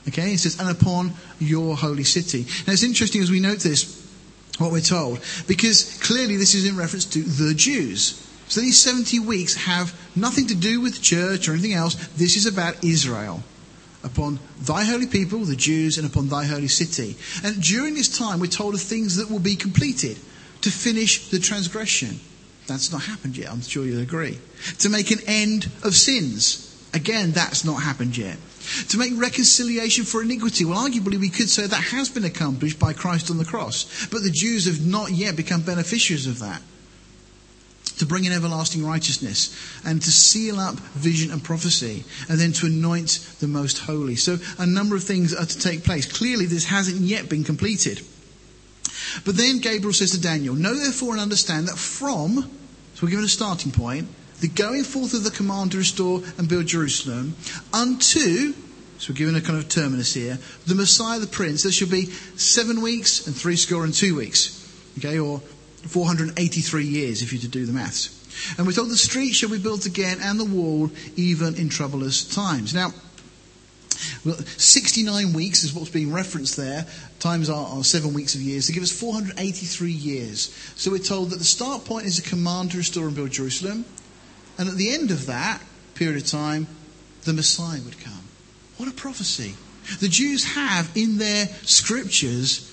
[0.07, 2.45] Okay, he says, and upon your holy city.
[2.67, 4.01] Now it's interesting as we note this,
[4.59, 8.19] what we're told, because clearly this is in reference to the Jews.
[8.49, 11.95] So these 70 weeks have nothing to do with church or anything else.
[12.09, 13.41] This is about Israel.
[14.03, 17.15] Upon thy holy people, the Jews, and upon thy holy city.
[17.43, 20.17] And during this time, we're told of things that will be completed
[20.61, 22.19] to finish the transgression.
[22.67, 24.39] That's not happened yet, I'm sure you'll agree.
[24.79, 26.69] To make an end of sins.
[26.93, 28.37] Again, that's not happened yet.
[28.89, 30.63] To make reconciliation for iniquity.
[30.63, 34.07] Well, arguably, we could say that has been accomplished by Christ on the cross.
[34.07, 36.61] But the Jews have not yet become beneficiaries of that.
[37.97, 39.55] To bring in everlasting righteousness
[39.85, 44.15] and to seal up vision and prophecy and then to anoint the most holy.
[44.15, 46.11] So a number of things are to take place.
[46.11, 48.01] Clearly, this hasn't yet been completed.
[49.25, 52.49] But then Gabriel says to Daniel, Know therefore and understand that from,
[52.95, 54.07] so we're given a starting point,
[54.41, 57.35] the going forth of the command to restore and build Jerusalem
[57.73, 58.53] unto,
[58.97, 60.37] so we're given a kind of terminus here,
[60.67, 62.05] the Messiah the Prince, there shall be
[62.35, 64.59] seven weeks and three score and two weeks.
[64.97, 65.39] Okay, or
[65.87, 68.19] 483 years if you're to do the maths.
[68.57, 72.23] And we're told the street shall be built again and the wall even in troublous
[72.23, 72.73] times.
[72.73, 72.91] Now,
[74.25, 76.85] well, 69 weeks is what's being referenced there,
[77.23, 80.53] times our, our, seven weeks of years, to give us 483 years.
[80.75, 83.85] So we're told that the start point is a command to restore and build Jerusalem.
[84.57, 85.61] And at the end of that
[85.95, 86.67] period of time,
[87.23, 88.23] the Messiah would come.
[88.77, 89.55] What a prophecy.
[89.99, 92.69] The Jews have in their scriptures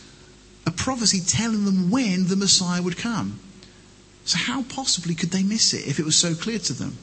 [0.67, 3.39] a prophecy telling them when the Messiah would come.
[4.25, 6.99] So, how possibly could they miss it if it was so clear to them?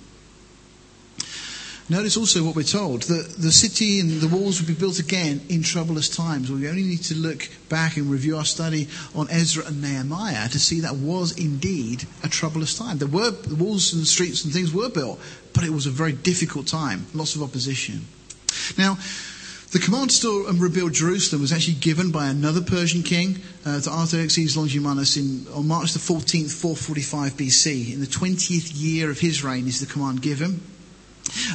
[1.89, 5.39] Notice also what we're told that the city and the walls would be built again
[5.47, 6.51] in troublous times.
[6.51, 10.59] We only need to look back and review our study on Ezra and Nehemiah to
[10.59, 12.97] see that was indeed a troublous time.
[12.97, 15.17] There were the walls and streets and things were built,
[15.53, 18.05] but it was a very difficult time, lots of opposition.
[18.77, 18.97] Now,
[19.71, 23.89] the command to and rebuild Jerusalem was actually given by another Persian king uh, to
[23.89, 27.93] Artaxerxes Longimanus in, on March the 14th, 445 BC.
[27.93, 30.59] In the 20th year of his reign is the command given.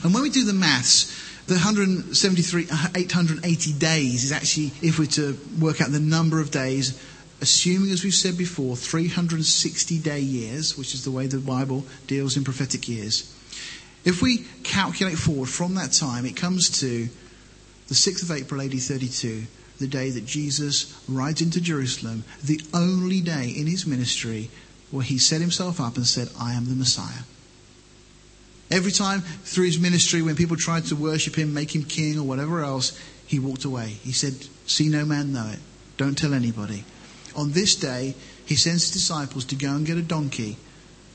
[0.02, 1.10] And when we do the maths,
[1.46, 6.50] the 173, uh, 880 days is actually, if we're to work out the number of
[6.50, 6.98] days,
[7.40, 12.36] assuming, as we've said before, 360 day years, which is the way the Bible deals
[12.36, 13.34] in prophetic years.
[14.04, 17.08] If we calculate forward from that time, it comes to
[17.88, 19.44] the 6th of April, AD 32,
[19.78, 24.48] the day that Jesus rides into Jerusalem, the only day in his ministry
[24.90, 27.22] where he set himself up and said, I am the Messiah.
[28.72, 32.22] Every time through his ministry, when people tried to worship him, make him king, or
[32.22, 33.98] whatever else, he walked away.
[34.02, 34.32] He said,
[34.66, 35.58] See no man know it.
[35.98, 36.84] Don't tell anybody.
[37.36, 38.14] On this day,
[38.46, 40.56] he sends his disciples to go and get a donkey,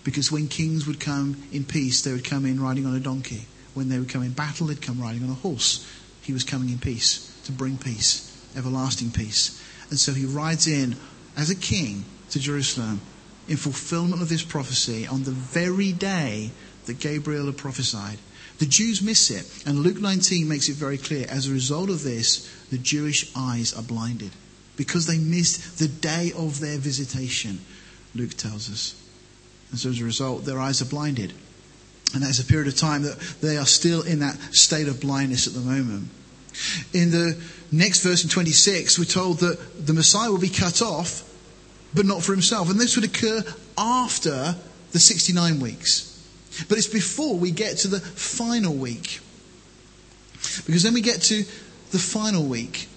[0.03, 3.47] because when kings would come in peace, they would come in riding on a donkey.
[3.74, 5.84] When they would come in battle, they'd come riding on a horse.
[6.22, 9.60] He was coming in peace, to bring peace, everlasting peace.
[9.89, 10.95] And so he rides in
[11.36, 13.01] as a king to Jerusalem
[13.47, 16.51] in fulfillment of this prophecy on the very day
[16.88, 18.18] that Gabriel had prophesied.
[18.60, 21.28] The Jews miss it, and Luke 19 makes it very clear.
[21.30, 24.32] As a result of this, the Jewish eyes are blinded
[24.76, 27.60] because they missed the day of their visitation,
[28.16, 28.96] Luke tells us.
[29.72, 31.34] And so as a result, their eyes are blinded.
[32.14, 35.46] And that's a period of time that they are still in that state of blindness
[35.46, 36.10] at the moment.
[36.94, 37.38] In the
[37.72, 41.24] next verse in 26, we're told that the Messiah will be cut off,
[41.94, 42.70] but not for himself.
[42.72, 43.44] And this would occur
[43.78, 44.56] after
[44.92, 46.16] the 69 weeks.
[46.68, 49.20] But it's before we get to the final week.
[50.66, 51.43] Because then we get to
[51.91, 52.88] the final week,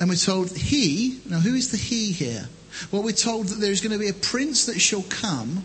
[0.00, 2.48] and we're told, He, now who is the He here?
[2.90, 5.64] Well, we're told that there is going to be a prince that shall come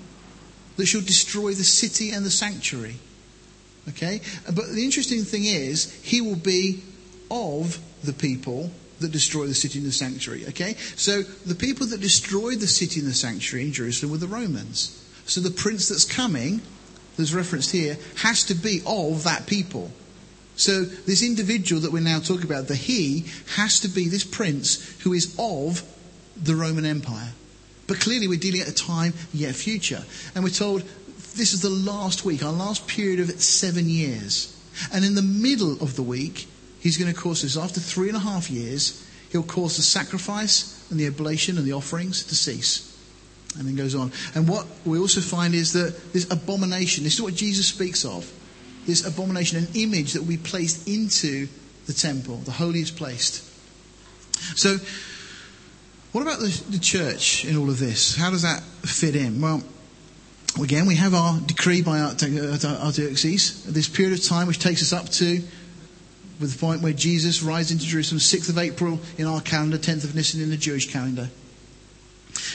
[0.79, 2.95] that shall destroy the city and the sanctuary.
[3.89, 4.21] Okay?
[4.45, 6.81] But the interesting thing is, he will be
[7.29, 10.45] of the people that destroy the city and the sanctuary.
[10.47, 10.75] Okay?
[10.95, 15.05] So the people that destroyed the city and the sanctuary in Jerusalem were the Romans.
[15.25, 16.61] So the prince that's coming
[17.19, 19.91] that's referenced here has to be of that people.
[20.55, 24.97] So this individual that we're now talking about, the he, has to be this prince
[25.03, 25.83] who is of
[26.35, 27.31] the Roman Empire.
[27.87, 30.03] But clearly we're dealing at a time yet future.
[30.35, 30.83] And we're told
[31.35, 34.55] this is the last week, our last period of seven years.
[34.93, 36.47] And in the middle of the week,
[36.79, 37.57] he's going to cause this.
[37.57, 41.73] After three and a half years, he'll cause the sacrifice and the oblation and the
[41.73, 42.88] offerings to cease.
[43.57, 44.11] And then goes on.
[44.35, 48.31] And what we also find is that this abomination, this is what Jesus speaks of,
[48.85, 51.47] this abomination, an image that be placed into
[51.87, 53.45] the temple, the holiest place.
[54.55, 54.77] So,
[56.11, 58.15] what about the, the church in all of this?
[58.15, 59.41] How does that fit in?
[59.41, 59.63] Well,
[60.61, 64.93] again, we have our decree by uh, Artaxerxes, this period of time which takes us
[64.93, 65.41] up to
[66.39, 70.05] with the point where Jesus rides into Jerusalem, 6th of April in our calendar, 10th
[70.05, 71.29] of Nisan in the Jewish calendar.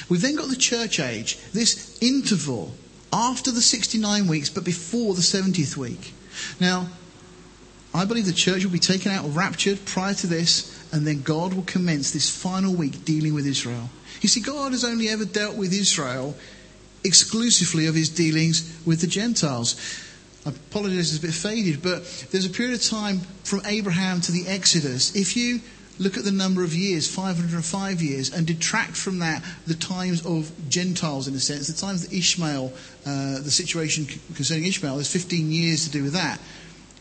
[0.08, 2.72] We've then got the church age, this interval
[3.12, 6.12] after the 69 weeks but before the 70th week.
[6.60, 6.88] Now,
[7.94, 11.54] I believe the church will be taken out, raptured prior to this, and then God
[11.54, 13.88] will commence this final week dealing with Israel.
[14.20, 16.34] You see, God has only ever dealt with Israel
[17.04, 19.76] exclusively of his dealings with the Gentiles.
[20.44, 24.32] I apologize, it's a bit faded, but there's a period of time from Abraham to
[24.32, 25.14] the Exodus.
[25.14, 25.60] If you
[25.98, 30.50] look at the number of years, 505 years, and detract from that the times of
[30.68, 32.72] Gentiles, in a sense, the times that Ishmael,
[33.06, 36.40] uh, the situation concerning Ishmael, there's 15 years to do with that.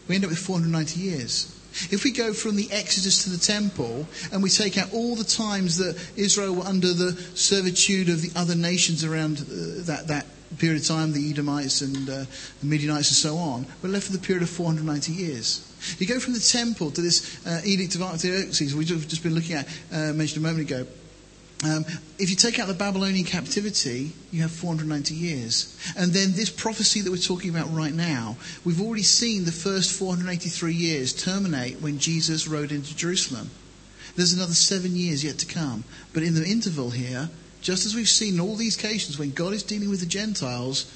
[0.07, 1.49] We end up with 490 years.
[1.89, 5.23] If we go from the Exodus to the temple and we take out all the
[5.23, 10.27] times that Israel were under the servitude of the other nations around uh, that, that
[10.59, 12.25] period of time, the Edomites and uh,
[12.59, 15.72] the Midianites and so on, we're left with a period of 490 years.
[15.99, 19.55] You go from the temple to this uh, Edict of Artaxerxes, we've just been looking
[19.55, 20.87] at, uh, mentioned a moment ago.
[21.63, 21.85] Um,
[22.19, 25.77] if you take out the Babylonian captivity, you have 490 years.
[25.95, 29.97] And then this prophecy that we're talking about right now, we've already seen the first
[29.97, 33.49] 483 years terminate when Jesus rode into Jerusalem.
[34.17, 35.85] There's another seven years yet to come.
[36.11, 37.29] But in the interval here,
[37.61, 40.91] just as we've seen in all these occasions when God is dealing with the Gentiles,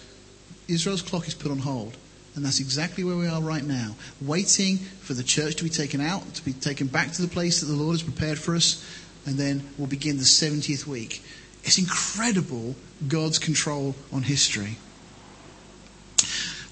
[0.68, 1.96] Israel's clock is put on hold.
[2.38, 6.00] And that's exactly where we are right now, waiting for the church to be taken
[6.00, 8.86] out, to be taken back to the place that the Lord has prepared for us,
[9.26, 11.24] and then we'll begin the 70th week.
[11.64, 12.76] It's incredible
[13.08, 14.78] God's control on history.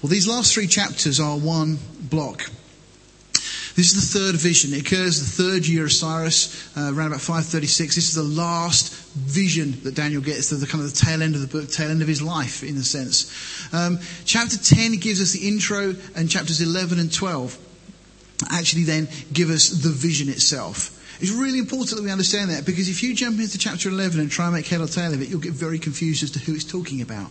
[0.00, 2.48] Well, these last three chapters are one block.
[3.76, 4.72] This is the third vision.
[4.72, 7.94] It occurs the third year of Cyrus, uh, around about 536.
[7.94, 11.34] This is the last vision that Daniel gets, the, the kind of the tail end
[11.34, 13.30] of the book, tail end of his life, in a sense.
[13.74, 17.58] Um, chapter 10 gives us the intro, and chapters 11 and 12
[18.50, 20.92] actually then give us the vision itself.
[21.20, 24.30] It's really important that we understand that because if you jump into chapter 11 and
[24.30, 26.54] try and make head or tail of it, you'll get very confused as to who
[26.54, 27.30] it's talking about.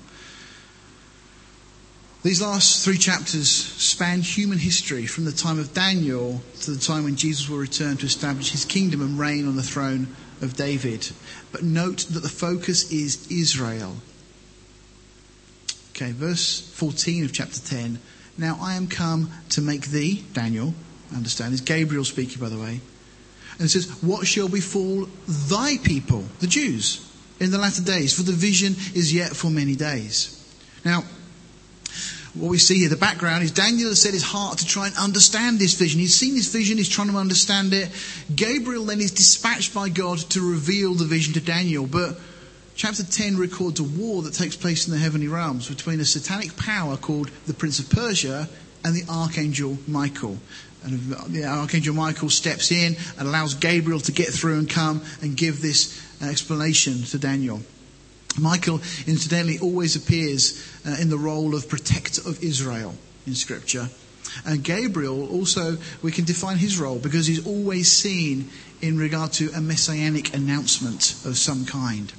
[2.25, 7.03] These last three chapters span human history from the time of Daniel to the time
[7.03, 10.07] when Jesus will return to establish his kingdom and reign on the throne
[10.41, 11.07] of David.
[11.51, 13.97] But note that the focus is Israel.
[15.91, 17.99] Okay, verse 14 of chapter 10.
[18.39, 20.73] Now I am come to make thee, Daniel,
[21.15, 22.81] understand, is Gabriel speaking, by the way.
[23.59, 27.07] And it says, What shall befall thy people, the Jews,
[27.39, 28.15] in the latter days?
[28.15, 30.41] For the vision is yet for many days.
[30.83, 31.03] Now,
[32.35, 34.97] what we see here, the background is Daniel has set his heart to try and
[34.97, 35.99] understand this vision.
[36.01, 37.89] He's seen this vision, he's trying to understand it.
[38.35, 41.87] Gabriel then is dispatched by God to reveal the vision to Daniel.
[41.87, 42.19] But
[42.75, 46.57] chapter 10 records a war that takes place in the heavenly realms between a satanic
[46.57, 48.49] power called the Prince of Persia
[48.83, 50.37] and the Archangel Michael.
[50.83, 55.37] And the Archangel Michael steps in and allows Gabriel to get through and come and
[55.37, 57.61] give this explanation to Daniel.
[58.37, 63.89] Michael, incidentally, always appears uh, in the role of protector of Israel in Scripture.
[64.45, 68.49] And Gabriel also, we can define his role because he's always seen
[68.81, 72.11] in regard to a messianic announcement of some kind.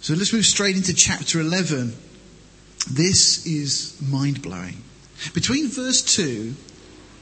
[0.00, 1.94] So let's move straight into chapter 11.
[2.90, 4.82] This is mind blowing.
[5.34, 6.54] Between verse 2,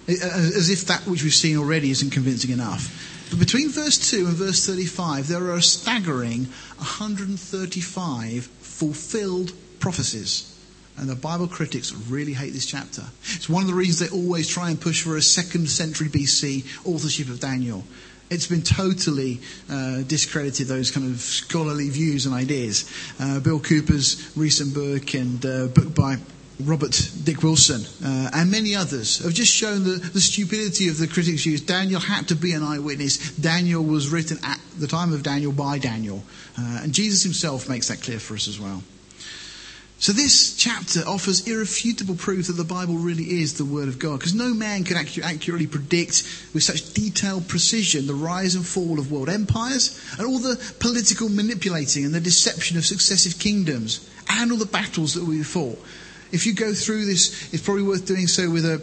[0.09, 4.35] as if that which we've seen already isn't convincing enough, but between verse 2 and
[4.35, 6.47] verse 35, there are a staggering
[6.77, 10.51] 135 fulfilled prophecies.
[10.97, 13.03] And the Bible critics really hate this chapter.
[13.35, 16.87] It's one of the reasons they always try and push for a second century BC
[16.87, 17.85] authorship of Daniel.
[18.31, 22.91] It's been totally uh, discredited, those kind of scholarly views and ideas.
[23.21, 26.17] Uh, Bill Cooper's recent book and uh, book by
[26.61, 31.09] Robert Dick Wilson, uh, and many others have just shown the, the stupidity of the
[31.09, 31.61] critics' views.
[31.61, 33.33] Daniel had to be an eyewitness.
[33.37, 36.23] Daniel was written at the time of Daniel by Daniel.
[36.57, 38.83] Uh, and Jesus himself makes that clear for us as well.
[39.99, 44.19] So this chapter offers irrefutable proof that the Bible really is the Word of God,
[44.19, 49.11] because no man can accurately predict with such detailed precision the rise and fall of
[49.11, 54.59] world empires and all the political manipulating and the deception of successive kingdoms and all
[54.59, 55.79] the battles that we fought.
[56.35, 58.83] If you go through this, it's probably worth doing so with a,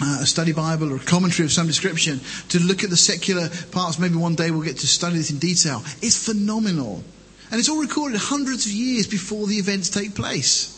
[0.00, 2.20] uh, a study Bible or a commentary of some description
[2.50, 3.98] to look at the secular parts.
[3.98, 5.82] Maybe one day we'll get to study this in detail.
[6.00, 7.02] It's phenomenal.
[7.50, 10.72] And it's all recorded hundreds of years before the events take place.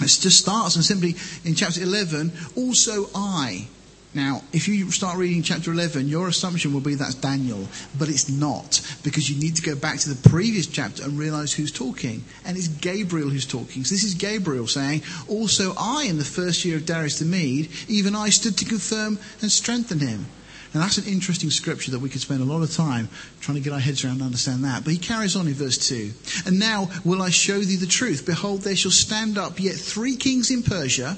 [0.00, 1.14] It just starts and simply
[1.44, 3.68] in chapter 11, also I.
[4.14, 7.66] Now, if you start reading chapter 11, your assumption will be that's Daniel,
[7.98, 11.52] but it's not, because you need to go back to the previous chapter and realize
[11.52, 12.22] who's talking.
[12.46, 13.82] And it's Gabriel who's talking.
[13.84, 17.68] So this is Gabriel saying, Also I, in the first year of Darius the Mede,
[17.88, 20.26] even I stood to confirm and strengthen him.
[20.72, 23.08] And that's an interesting scripture that we could spend a lot of time
[23.40, 24.84] trying to get our heads around and understand that.
[24.84, 26.12] But he carries on in verse 2.
[26.46, 28.26] And now will I show thee the truth.
[28.26, 31.16] Behold, there shall stand up yet three kings in Persia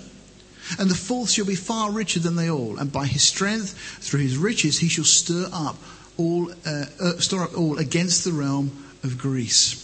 [0.79, 4.21] and the fourth shall be far richer than they all, and by his strength, through
[4.21, 5.77] his riches, he shall stir up
[6.17, 8.71] all, uh, uh, stir up all against the realm
[9.03, 9.83] of Greece.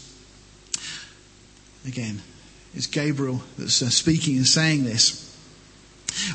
[1.87, 2.23] Again,
[2.75, 5.29] it's Gabriel that's uh, speaking and saying this.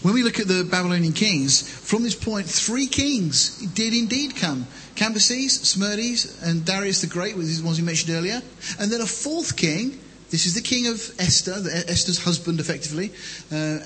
[0.01, 4.65] When we look at the Babylonian kings, from this point, three kings did indeed come.
[4.95, 8.41] Cambyses, Smerdis, and Darius the Great, with these ones we mentioned earlier.
[8.79, 11.53] And then a fourth king, this is the king of Esther,
[11.87, 13.11] Esther's husband, effectively,
[13.51, 13.79] uh,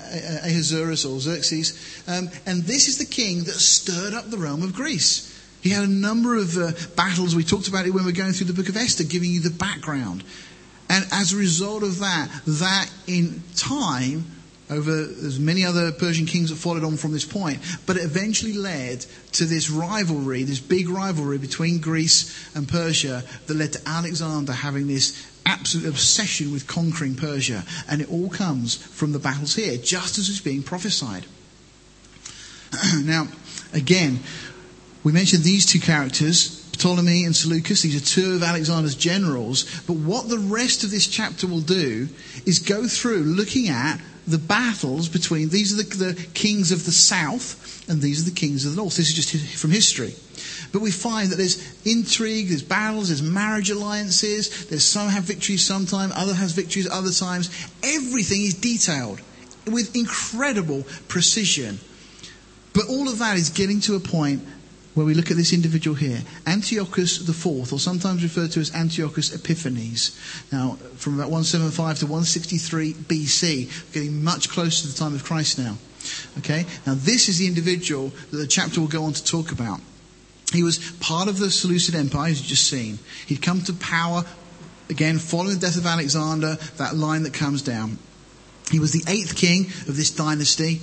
[0.44, 2.02] Ahasuerus or Xerxes.
[2.08, 5.28] Um, and this is the king that stirred up the realm of Greece.
[5.62, 7.36] He had a number of uh, battles.
[7.36, 9.40] We talked about it when we were going through the book of Esther, giving you
[9.40, 10.24] the background.
[10.90, 14.24] And as a result of that, that in time,
[14.68, 18.54] over there's many other Persian kings that followed on from this point, but it eventually
[18.54, 24.52] led to this rivalry, this big rivalry between Greece and Persia that led to Alexander
[24.52, 27.64] having this absolute obsession with conquering Persia.
[27.88, 31.26] And it all comes from the battles here, just as it's being prophesied.
[33.04, 33.28] now,
[33.72, 34.20] again,
[35.04, 37.82] we mentioned these two characters, Ptolemy and Seleucus.
[37.82, 39.64] These are two of Alexander's generals.
[39.86, 42.08] But what the rest of this chapter will do
[42.46, 46.92] is go through looking at the battles between these are the, the kings of the
[46.92, 48.96] south and these are the kings of the north.
[48.96, 50.14] This is just from history.
[50.72, 55.64] But we find that there's intrigue, there's battles, there's marriage alliances, there's some have victories
[55.64, 57.50] sometime, other has victories other times.
[57.82, 59.20] Everything is detailed
[59.66, 61.78] with incredible precision.
[62.72, 64.42] But all of that is getting to a point
[64.94, 69.34] where we look at this individual here, Antiochus IV, or sometimes referred to as Antiochus
[69.34, 70.18] Epiphanes.
[70.52, 75.58] Now, from about 175 to 163 BC, getting much closer to the time of Christ
[75.58, 75.76] now.
[76.38, 76.66] Okay?
[76.86, 79.80] Now, this is the individual that the chapter will go on to talk about.
[80.52, 82.98] He was part of the Seleucid Empire, as you've just seen.
[83.26, 84.24] He'd come to power,
[84.90, 87.98] again, following the death of Alexander, that line that comes down.
[88.70, 90.80] He was the eighth king of this dynasty.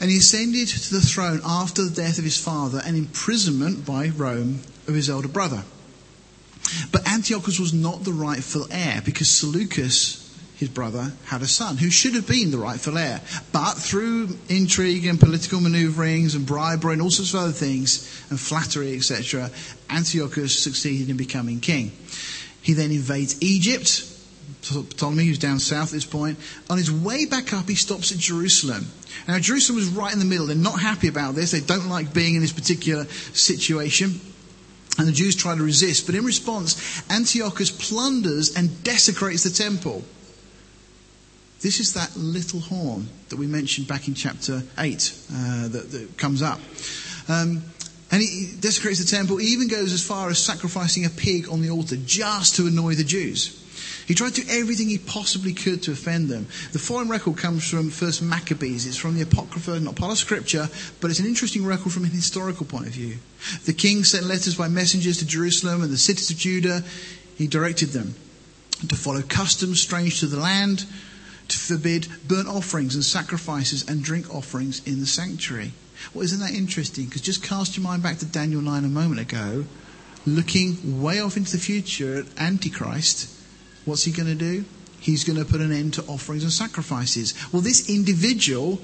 [0.00, 4.08] And he ascended to the throne after the death of his father and imprisonment by
[4.08, 5.64] Rome of his elder brother.
[6.90, 10.24] But Antiochus was not the rightful heir because Seleucus
[10.56, 13.20] his brother, had a son who should have been the rightful heir.
[13.52, 18.38] But through intrigue and political maneuverings and bribery and all sorts of other things and
[18.38, 19.50] flattery, etc.,
[19.90, 21.92] Antiochus succeeded in becoming king.
[22.62, 24.10] He then invades Egypt.
[24.64, 26.38] Ptolemy, who's down south at this point.
[26.70, 28.86] On his way back up, he stops at Jerusalem.
[29.28, 30.46] Now, Jerusalem was right in the middle.
[30.46, 31.50] They're not happy about this.
[31.50, 34.20] They don't like being in this particular situation.
[34.98, 36.06] And the Jews try to resist.
[36.06, 40.04] But in response, Antiochus plunders and desecrates the temple.
[41.60, 46.18] This is that little horn that we mentioned back in chapter 8 uh, that, that,
[46.18, 46.60] comes up.
[47.28, 47.64] Um,
[48.10, 51.62] and he desecrates the temple, he even goes as far as sacrificing a pig on
[51.62, 53.63] the altar just to annoy the Jews.
[54.06, 56.46] He tried to do everything he possibly could to offend them.
[56.72, 58.86] The following record comes from First Maccabees.
[58.86, 60.68] It's from the Apocrypha, not part of Scripture,
[61.00, 63.16] but it's an interesting record from an historical point of view.
[63.64, 66.82] The king sent letters by messengers to Jerusalem and the cities of Judah.
[67.36, 68.14] He directed them
[68.88, 70.84] to follow customs strange to the land,
[71.48, 75.72] to forbid burnt offerings and sacrifices and drink offerings in the sanctuary.
[76.12, 77.06] Well, isn't that interesting?
[77.06, 79.64] Because just cast your mind back to Daniel 9 a moment ago,
[80.26, 83.30] looking way off into the future at Antichrist.
[83.84, 84.64] What's he going to do?
[85.00, 87.34] He's going to put an end to offerings and sacrifices.
[87.52, 88.80] Well, this individual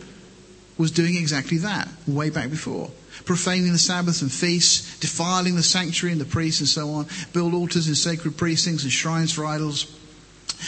[0.77, 2.91] was doing exactly that way back before.
[3.25, 7.55] Profaning the Sabbaths and feasts, defiling the sanctuary and the priests and so on, build
[7.55, 9.87] altars in sacred precincts and shrines for idols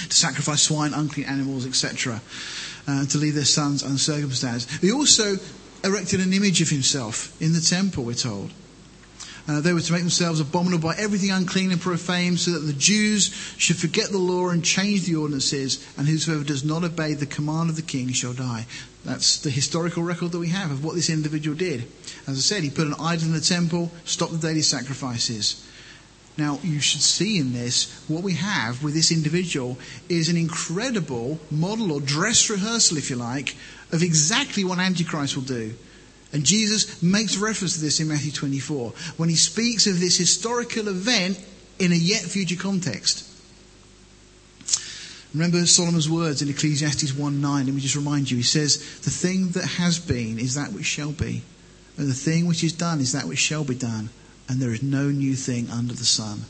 [0.09, 2.21] to sacrifice swine, unclean animals, etc.,
[2.89, 4.71] uh, to leave their sons uncircumcised.
[4.83, 5.37] He also
[5.85, 8.51] erected an image of himself in the temple, we're told.
[9.49, 12.73] Uh, they were to make themselves abominable by everything unclean and profane, so that the
[12.73, 17.27] Jews should forget the law and change the ordinances, and whosoever does not obey the
[17.27, 18.67] command of the king shall die.
[19.05, 21.89] That's the historical record that we have of what this individual did.
[22.29, 25.67] As I said, he put an idol in the temple, stopped the daily sacrifices.
[26.39, 29.77] Now, you should see in this what we have with this individual
[30.09, 33.57] is an incredible model or dress rehearsal, if you like,
[33.91, 35.75] of exactly what Antichrist will do.
[36.33, 40.89] And Jesus makes reference to this in Matthew 24 when he speaks of this historical
[40.89, 41.39] event
[41.79, 43.29] in a yet future context.
[45.35, 47.67] Remember Solomon's words in Ecclesiastes 1 9.
[47.67, 48.37] Let me just remind you.
[48.37, 51.43] He says, The thing that has been is that which shall be,
[51.97, 54.11] and the thing which is done is that which shall be done,
[54.49, 56.45] and there is no new thing under the sun.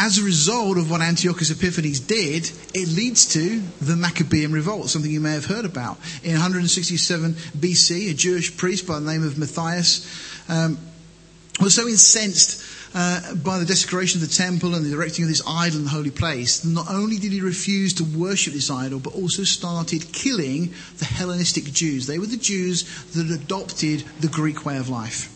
[0.00, 5.10] As a result of what Antiochus Epiphanes did, it leads to the Maccabean revolt, something
[5.10, 5.98] you may have heard about.
[6.22, 10.06] In 167 BC, a Jewish priest by the name of Matthias
[10.48, 10.78] um,
[11.60, 12.62] was so incensed
[12.94, 15.90] uh, by the desecration of the temple and the erecting of this idol in the
[15.90, 20.72] holy place, not only did he refuse to worship this idol, but also started killing
[20.98, 22.06] the Hellenistic Jews.
[22.06, 22.84] They were the Jews
[23.14, 25.34] that adopted the Greek way of life.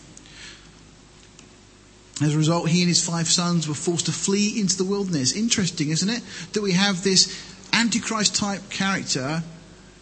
[2.23, 5.33] As a result, he and his five sons were forced to flee into the wilderness.
[5.33, 6.23] Interesting, isn't it?
[6.53, 7.37] That we have this
[7.73, 9.43] Antichrist type character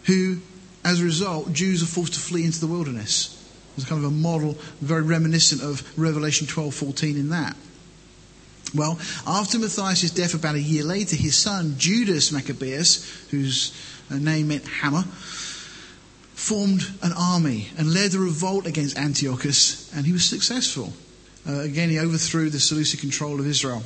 [0.03, 0.39] who,
[0.83, 3.37] as a result, Jews are forced to flee into the wilderness.
[3.75, 7.55] It's kind of a model very reminiscent of Revelation 12:14 in that.
[8.75, 13.73] Well, after Matthias' death, about a year later, his son Judas Maccabeus, whose
[14.09, 15.03] uh, name meant hammer,
[16.35, 20.93] formed an army and led a revolt against Antiochus, and he was successful.
[21.47, 23.83] Uh, again, he overthrew the Seleucid control of Israel.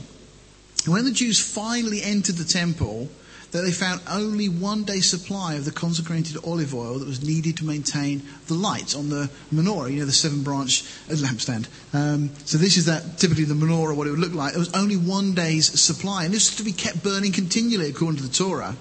[0.85, 3.09] When the Jews finally entered the temple,
[3.51, 7.55] that they found only one day's supply of the consecrated olive oil that was needed
[7.57, 11.67] to maintain the light on the menorah, you know, the seven branch uh, lampstand.
[11.93, 14.55] Um, so this is that typically the menorah, what it would look like.
[14.55, 18.17] It was only one day's supply, and this was to be kept burning continually according
[18.17, 18.75] to the Torah.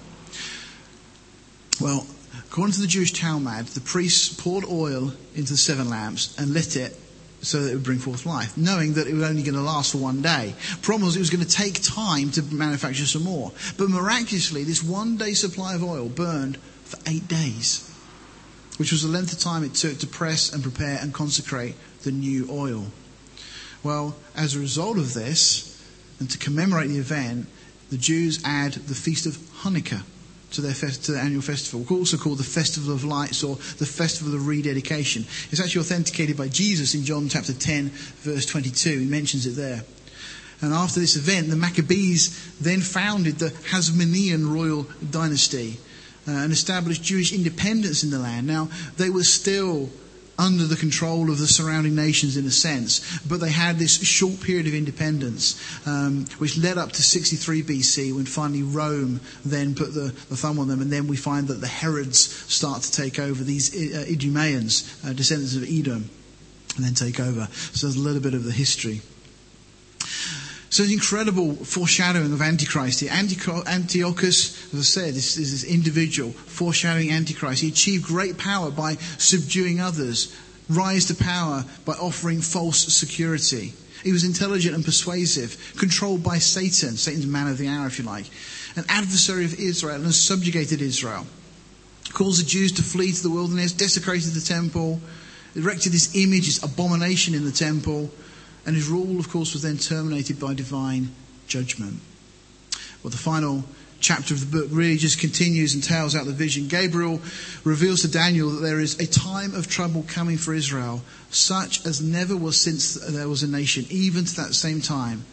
[1.79, 2.05] Well,
[2.49, 6.75] according to the Jewish Talmud, the priests poured oil into the seven lamps and lit
[6.75, 6.99] it
[7.41, 9.91] so that it would bring forth life, knowing that it was only going to last
[9.91, 10.55] for one day.
[10.81, 13.51] Problem was, it was going to take time to manufacture some more.
[13.77, 17.91] But miraculously, this one day supply of oil burned for eight days,
[18.77, 22.11] which was the length of time it took to press and prepare and consecrate the
[22.11, 22.87] new oil.
[23.83, 25.71] Well, as a result of this,
[26.19, 27.47] and to commemorate the event,
[27.91, 30.03] the Jews add the Feast of Hanukkah
[30.55, 33.85] to their, fest, to their annual festival, also called the Festival of Lights or the
[33.85, 35.23] Festival of Rededication.
[35.51, 38.99] It's actually authenticated by Jesus in John chapter 10, verse 22.
[38.99, 39.83] He mentions it there.
[40.61, 45.77] And after this event, the Maccabees then founded the Hasmonean royal dynasty
[46.27, 48.47] uh, and established Jewish independence in the land.
[48.47, 49.89] Now, they were still
[50.37, 53.19] under the control of the surrounding nations in a sense.
[53.27, 58.13] But they had this short period of independence, um, which led up to 63 BC,
[58.13, 60.81] when finally Rome then put the, the, thumb on them.
[60.81, 65.13] And then we find that the Herods start to take over, these uh, Idumeans, uh,
[65.13, 66.09] descendants of Edom,
[66.75, 67.47] and then take over.
[67.51, 69.01] So there's a little bit of the history.
[70.69, 73.11] So it's incredible foreshadowing of Antichrist here.
[73.11, 77.61] Antiochus, as I said, is, is this individual foreshadowing Antichrist.
[77.61, 80.35] He achieved great power by subduing others,
[80.67, 83.73] rise to power by offering false security.
[84.03, 88.05] He was intelligent and persuasive, controlled by Satan, Satan's man of the hour, if you
[88.05, 88.29] like,
[88.75, 91.25] an adversary of Israel and subjugated Israel.
[92.13, 95.01] Caused the Jews to flee to the wilderness, desecrated the temple,
[95.55, 98.11] erected this image, this abomination in the temple,
[98.65, 101.11] and his rule, of course, was then terminated by divine
[101.47, 101.99] judgment.
[103.03, 103.63] Well, the final
[103.99, 106.67] chapter of the book really just continues and tells out the vision.
[106.67, 107.21] Gabriel
[107.63, 112.01] reveals to Daniel that there is a time of trouble coming for Israel, such as
[112.01, 115.25] never was since there was a nation, even to that same time.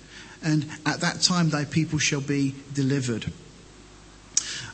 [0.42, 3.32] And at that time thy people shall be delivered.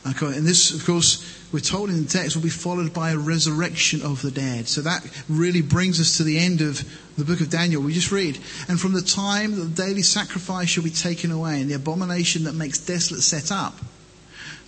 [0.05, 4.01] And this, of course, we're told in the text will be followed by a resurrection
[4.01, 4.67] of the dead.
[4.67, 6.83] So that really brings us to the end of
[7.17, 7.81] the book of Daniel.
[7.81, 11.61] We just read, and from the time that the daily sacrifice shall be taken away,
[11.61, 13.77] and the abomination that makes desolate set up.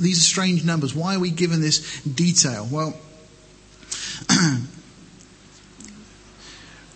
[0.00, 0.92] These are strange numbers.
[0.94, 2.66] Why are we given this detail?
[2.70, 2.98] Well,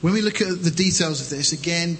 [0.00, 1.98] when we look at the details of this, again,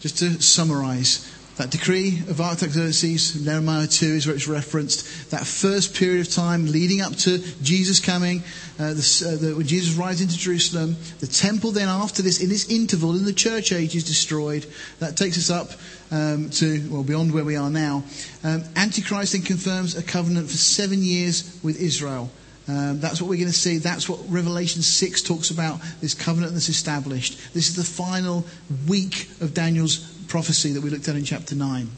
[0.00, 5.30] just to summarize, that decree of Artaxerxes, Nehemiah 2 is where it's referenced.
[5.30, 8.42] That first period of time leading up to Jesus coming,
[8.80, 10.96] uh, uh, the, when Jesus rides into Jerusalem.
[11.20, 14.66] The temple then after this, in this interval, in the church age, is destroyed.
[14.98, 15.72] That takes us up
[16.10, 18.02] um, to, well, beyond where we are now.
[18.42, 22.30] Um, Antichrist then confirms a covenant for seven years with Israel.
[22.68, 23.78] Um, that's what we're going to see.
[23.78, 27.52] That's what Revelation 6 talks about, this covenant that's established.
[27.52, 28.46] This is the final
[28.88, 29.98] week of Daniel's
[30.32, 31.90] prophecy that we looked at in chapter 9.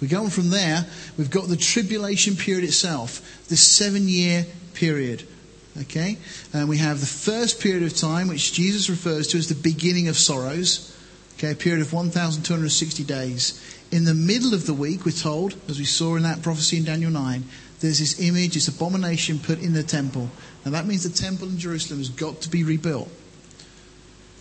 [0.00, 0.86] We go on from there,
[1.18, 5.26] we've got the tribulation period itself, this seven year period.
[5.82, 6.18] Okay?
[6.52, 10.06] And we have the first period of time, which Jesus refers to as the beginning
[10.06, 10.96] of sorrows.
[11.34, 13.60] Okay, a period of 1,260 days.
[13.90, 16.84] In the middle of the week, we're told, as we saw in that prophecy in
[16.84, 17.42] Daniel 9,
[17.80, 20.30] there's this image, this abomination put in the temple.
[20.64, 23.10] Now that means the temple in Jerusalem has got to be rebuilt.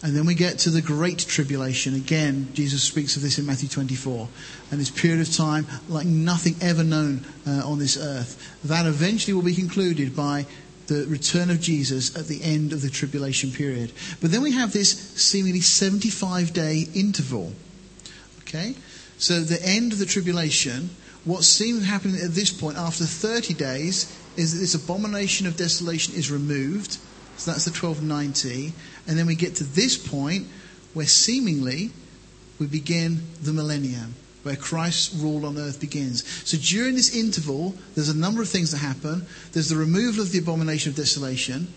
[0.06, 1.96] And then we get to the Great Tribulation.
[1.96, 4.28] Again, Jesus speaks of this in Matthew 24.
[4.70, 9.34] And this period of time, like nothing ever known uh, on this earth, that eventually
[9.34, 10.46] will be concluded by
[10.86, 13.94] the return of Jesus at the end of the tribulation period.
[14.22, 17.54] But then we have this seemingly 75 day interval.
[18.42, 18.76] Okay?
[19.18, 20.92] So the end of the tribulation,
[21.24, 26.14] what seems happening at this point after 30 days is that this abomination of desolation
[26.14, 27.00] is removed.
[27.38, 28.74] So that's the 1290.
[29.08, 30.48] And then we get to this point
[30.94, 31.92] where seemingly
[32.60, 36.26] we begin the millennium, where Christ's rule on earth begins.
[36.50, 39.26] So during this interval, there's a number of things that happen.
[39.52, 41.74] There's the removal of the abomination of desolation.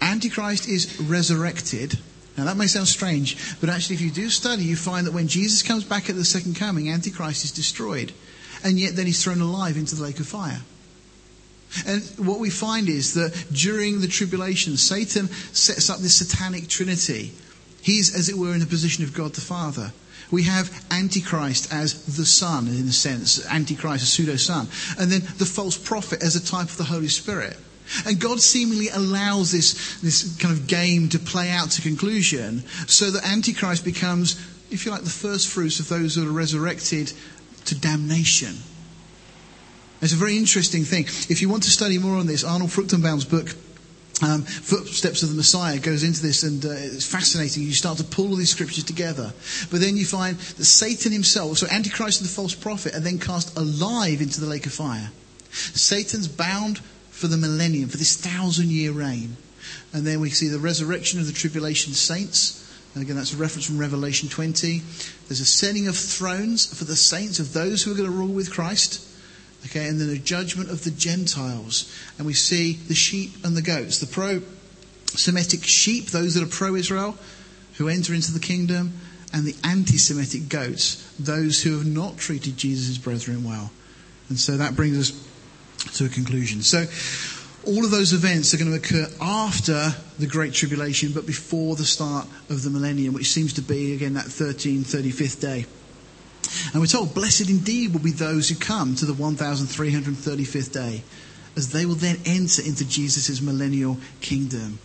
[0.00, 1.98] Antichrist is resurrected.
[2.36, 5.28] Now that may sound strange, but actually if you do study, you find that when
[5.28, 8.12] Jesus comes back at the second coming, Antichrist is destroyed.
[8.64, 10.62] And yet then he's thrown alive into the lake of fire.
[11.86, 17.32] And what we find is that during the tribulation, Satan sets up this satanic trinity.
[17.80, 19.92] He's, as it were, in the position of God the Father.
[20.30, 24.68] We have Antichrist as the Son, in a sense, Antichrist, a pseudo Son.
[24.98, 27.56] And then the false prophet as a type of the Holy Spirit.
[28.06, 33.10] And God seemingly allows this, this kind of game to play out to conclusion so
[33.10, 37.12] that Antichrist becomes, if you like, the first fruits of those that are resurrected
[37.66, 38.56] to damnation.
[40.02, 41.04] It's a very interesting thing.
[41.30, 43.54] If you want to study more on this, Arnold Fruchtenbaum's book,
[44.20, 47.62] um, Footsteps of the Messiah goes into this and uh, it's fascinating.
[47.62, 49.32] You start to pull all these scriptures together.
[49.70, 53.20] But then you find that Satan himself, so Antichrist and the false prophet, are then
[53.20, 55.10] cast alive into the lake of fire.
[55.50, 56.80] Satan's bound
[57.10, 59.36] for the millennium, for this thousand year reign.
[59.92, 62.58] And then we see the resurrection of the tribulation saints.
[62.94, 64.82] And again, that's a reference from Revelation 20.
[65.28, 68.34] There's a setting of thrones for the saints, of those who are going to rule
[68.34, 69.08] with Christ.
[69.66, 71.92] Okay, and then the judgment of the Gentiles.
[72.18, 73.98] And we see the sheep and the goats.
[73.98, 74.42] The pro
[75.06, 77.16] Semitic sheep, those that are pro Israel,
[77.74, 78.94] who enter into the kingdom,
[79.32, 83.70] and the anti Semitic goats, those who have not treated Jesus' brethren well.
[84.28, 85.28] And so that brings us
[85.98, 86.62] to a conclusion.
[86.62, 86.86] So,
[87.64, 91.84] all of those events are going to occur after the Great Tribulation, but before the
[91.84, 95.66] start of the millennium, which seems to be, again, that 13, 35th day.
[96.72, 101.02] And we're told, blessed indeed will be those who come to the 1335th day,
[101.56, 104.78] as they will then enter into Jesus' millennial kingdom.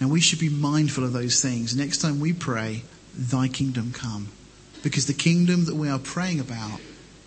[0.00, 1.76] Now we should be mindful of those things.
[1.76, 2.82] Next time we pray,
[3.14, 4.28] thy kingdom come.
[4.82, 6.80] Because the kingdom that we are praying about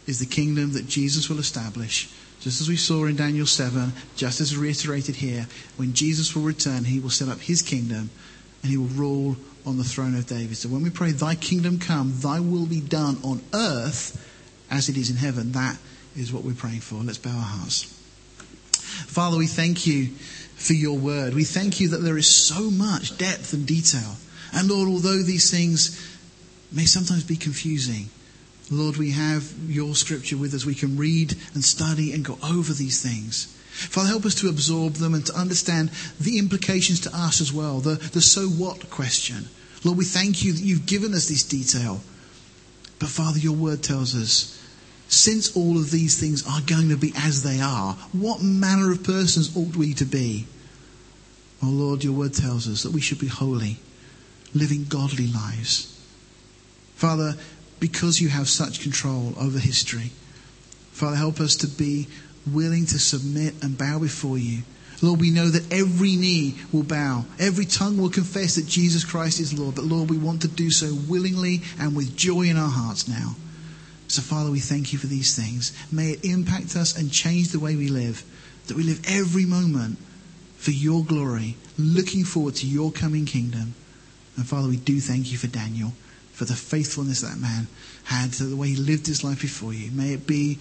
[0.07, 2.09] is the kingdom that Jesus will establish.
[2.39, 5.47] Just as we saw in Daniel 7, just as reiterated here,
[5.77, 8.09] when Jesus will return, he will set up his kingdom
[8.63, 9.35] and he will rule
[9.65, 10.57] on the throne of David.
[10.57, 14.27] So when we pray, Thy kingdom come, Thy will be done on earth
[14.71, 15.77] as it is in heaven, that
[16.15, 16.95] is what we're praying for.
[16.95, 17.83] Let's bow our hearts.
[19.07, 20.07] Father, we thank you
[20.55, 21.33] for your word.
[21.33, 24.15] We thank you that there is so much depth and detail.
[24.53, 25.99] And Lord, although these things
[26.71, 28.09] may sometimes be confusing,
[28.69, 30.65] Lord, we have your scripture with us.
[30.65, 33.57] We can read and study and go over these things.
[33.89, 37.79] Father, help us to absorb them and to understand the implications to us as well,
[37.79, 39.47] the, the so what question.
[39.83, 42.01] Lord, we thank you that you've given us this detail.
[42.99, 44.57] But Father, your word tells us,
[45.07, 49.03] since all of these things are going to be as they are, what manner of
[49.03, 50.45] persons ought we to be?
[51.63, 53.77] Oh Lord, your word tells us that we should be holy,
[54.53, 55.99] living godly lives.
[56.95, 57.35] Father,
[57.79, 60.11] because you have such control over history,
[60.91, 62.07] Father, help us to be
[62.45, 64.63] willing to submit and bow before you.
[65.01, 69.39] Lord, we know that every knee will bow, every tongue will confess that Jesus Christ
[69.39, 69.75] is Lord.
[69.75, 73.35] But Lord, we want to do so willingly and with joy in our hearts now.
[74.07, 75.71] So, Father, we thank you for these things.
[75.91, 78.23] May it impact us and change the way we live,
[78.67, 79.97] that we live every moment
[80.57, 83.73] for your glory, looking forward to your coming kingdom.
[84.35, 85.93] And Father, we do thank you for Daniel,
[86.33, 87.67] for the faithfulness that man
[88.03, 89.89] had, to the way he lived his life before you.
[89.91, 90.59] May it be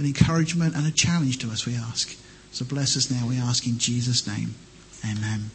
[0.00, 2.16] an encouragement and a challenge to us, we ask.
[2.52, 4.54] So bless us now, we ask in Jesus' name.
[5.04, 5.50] Amen.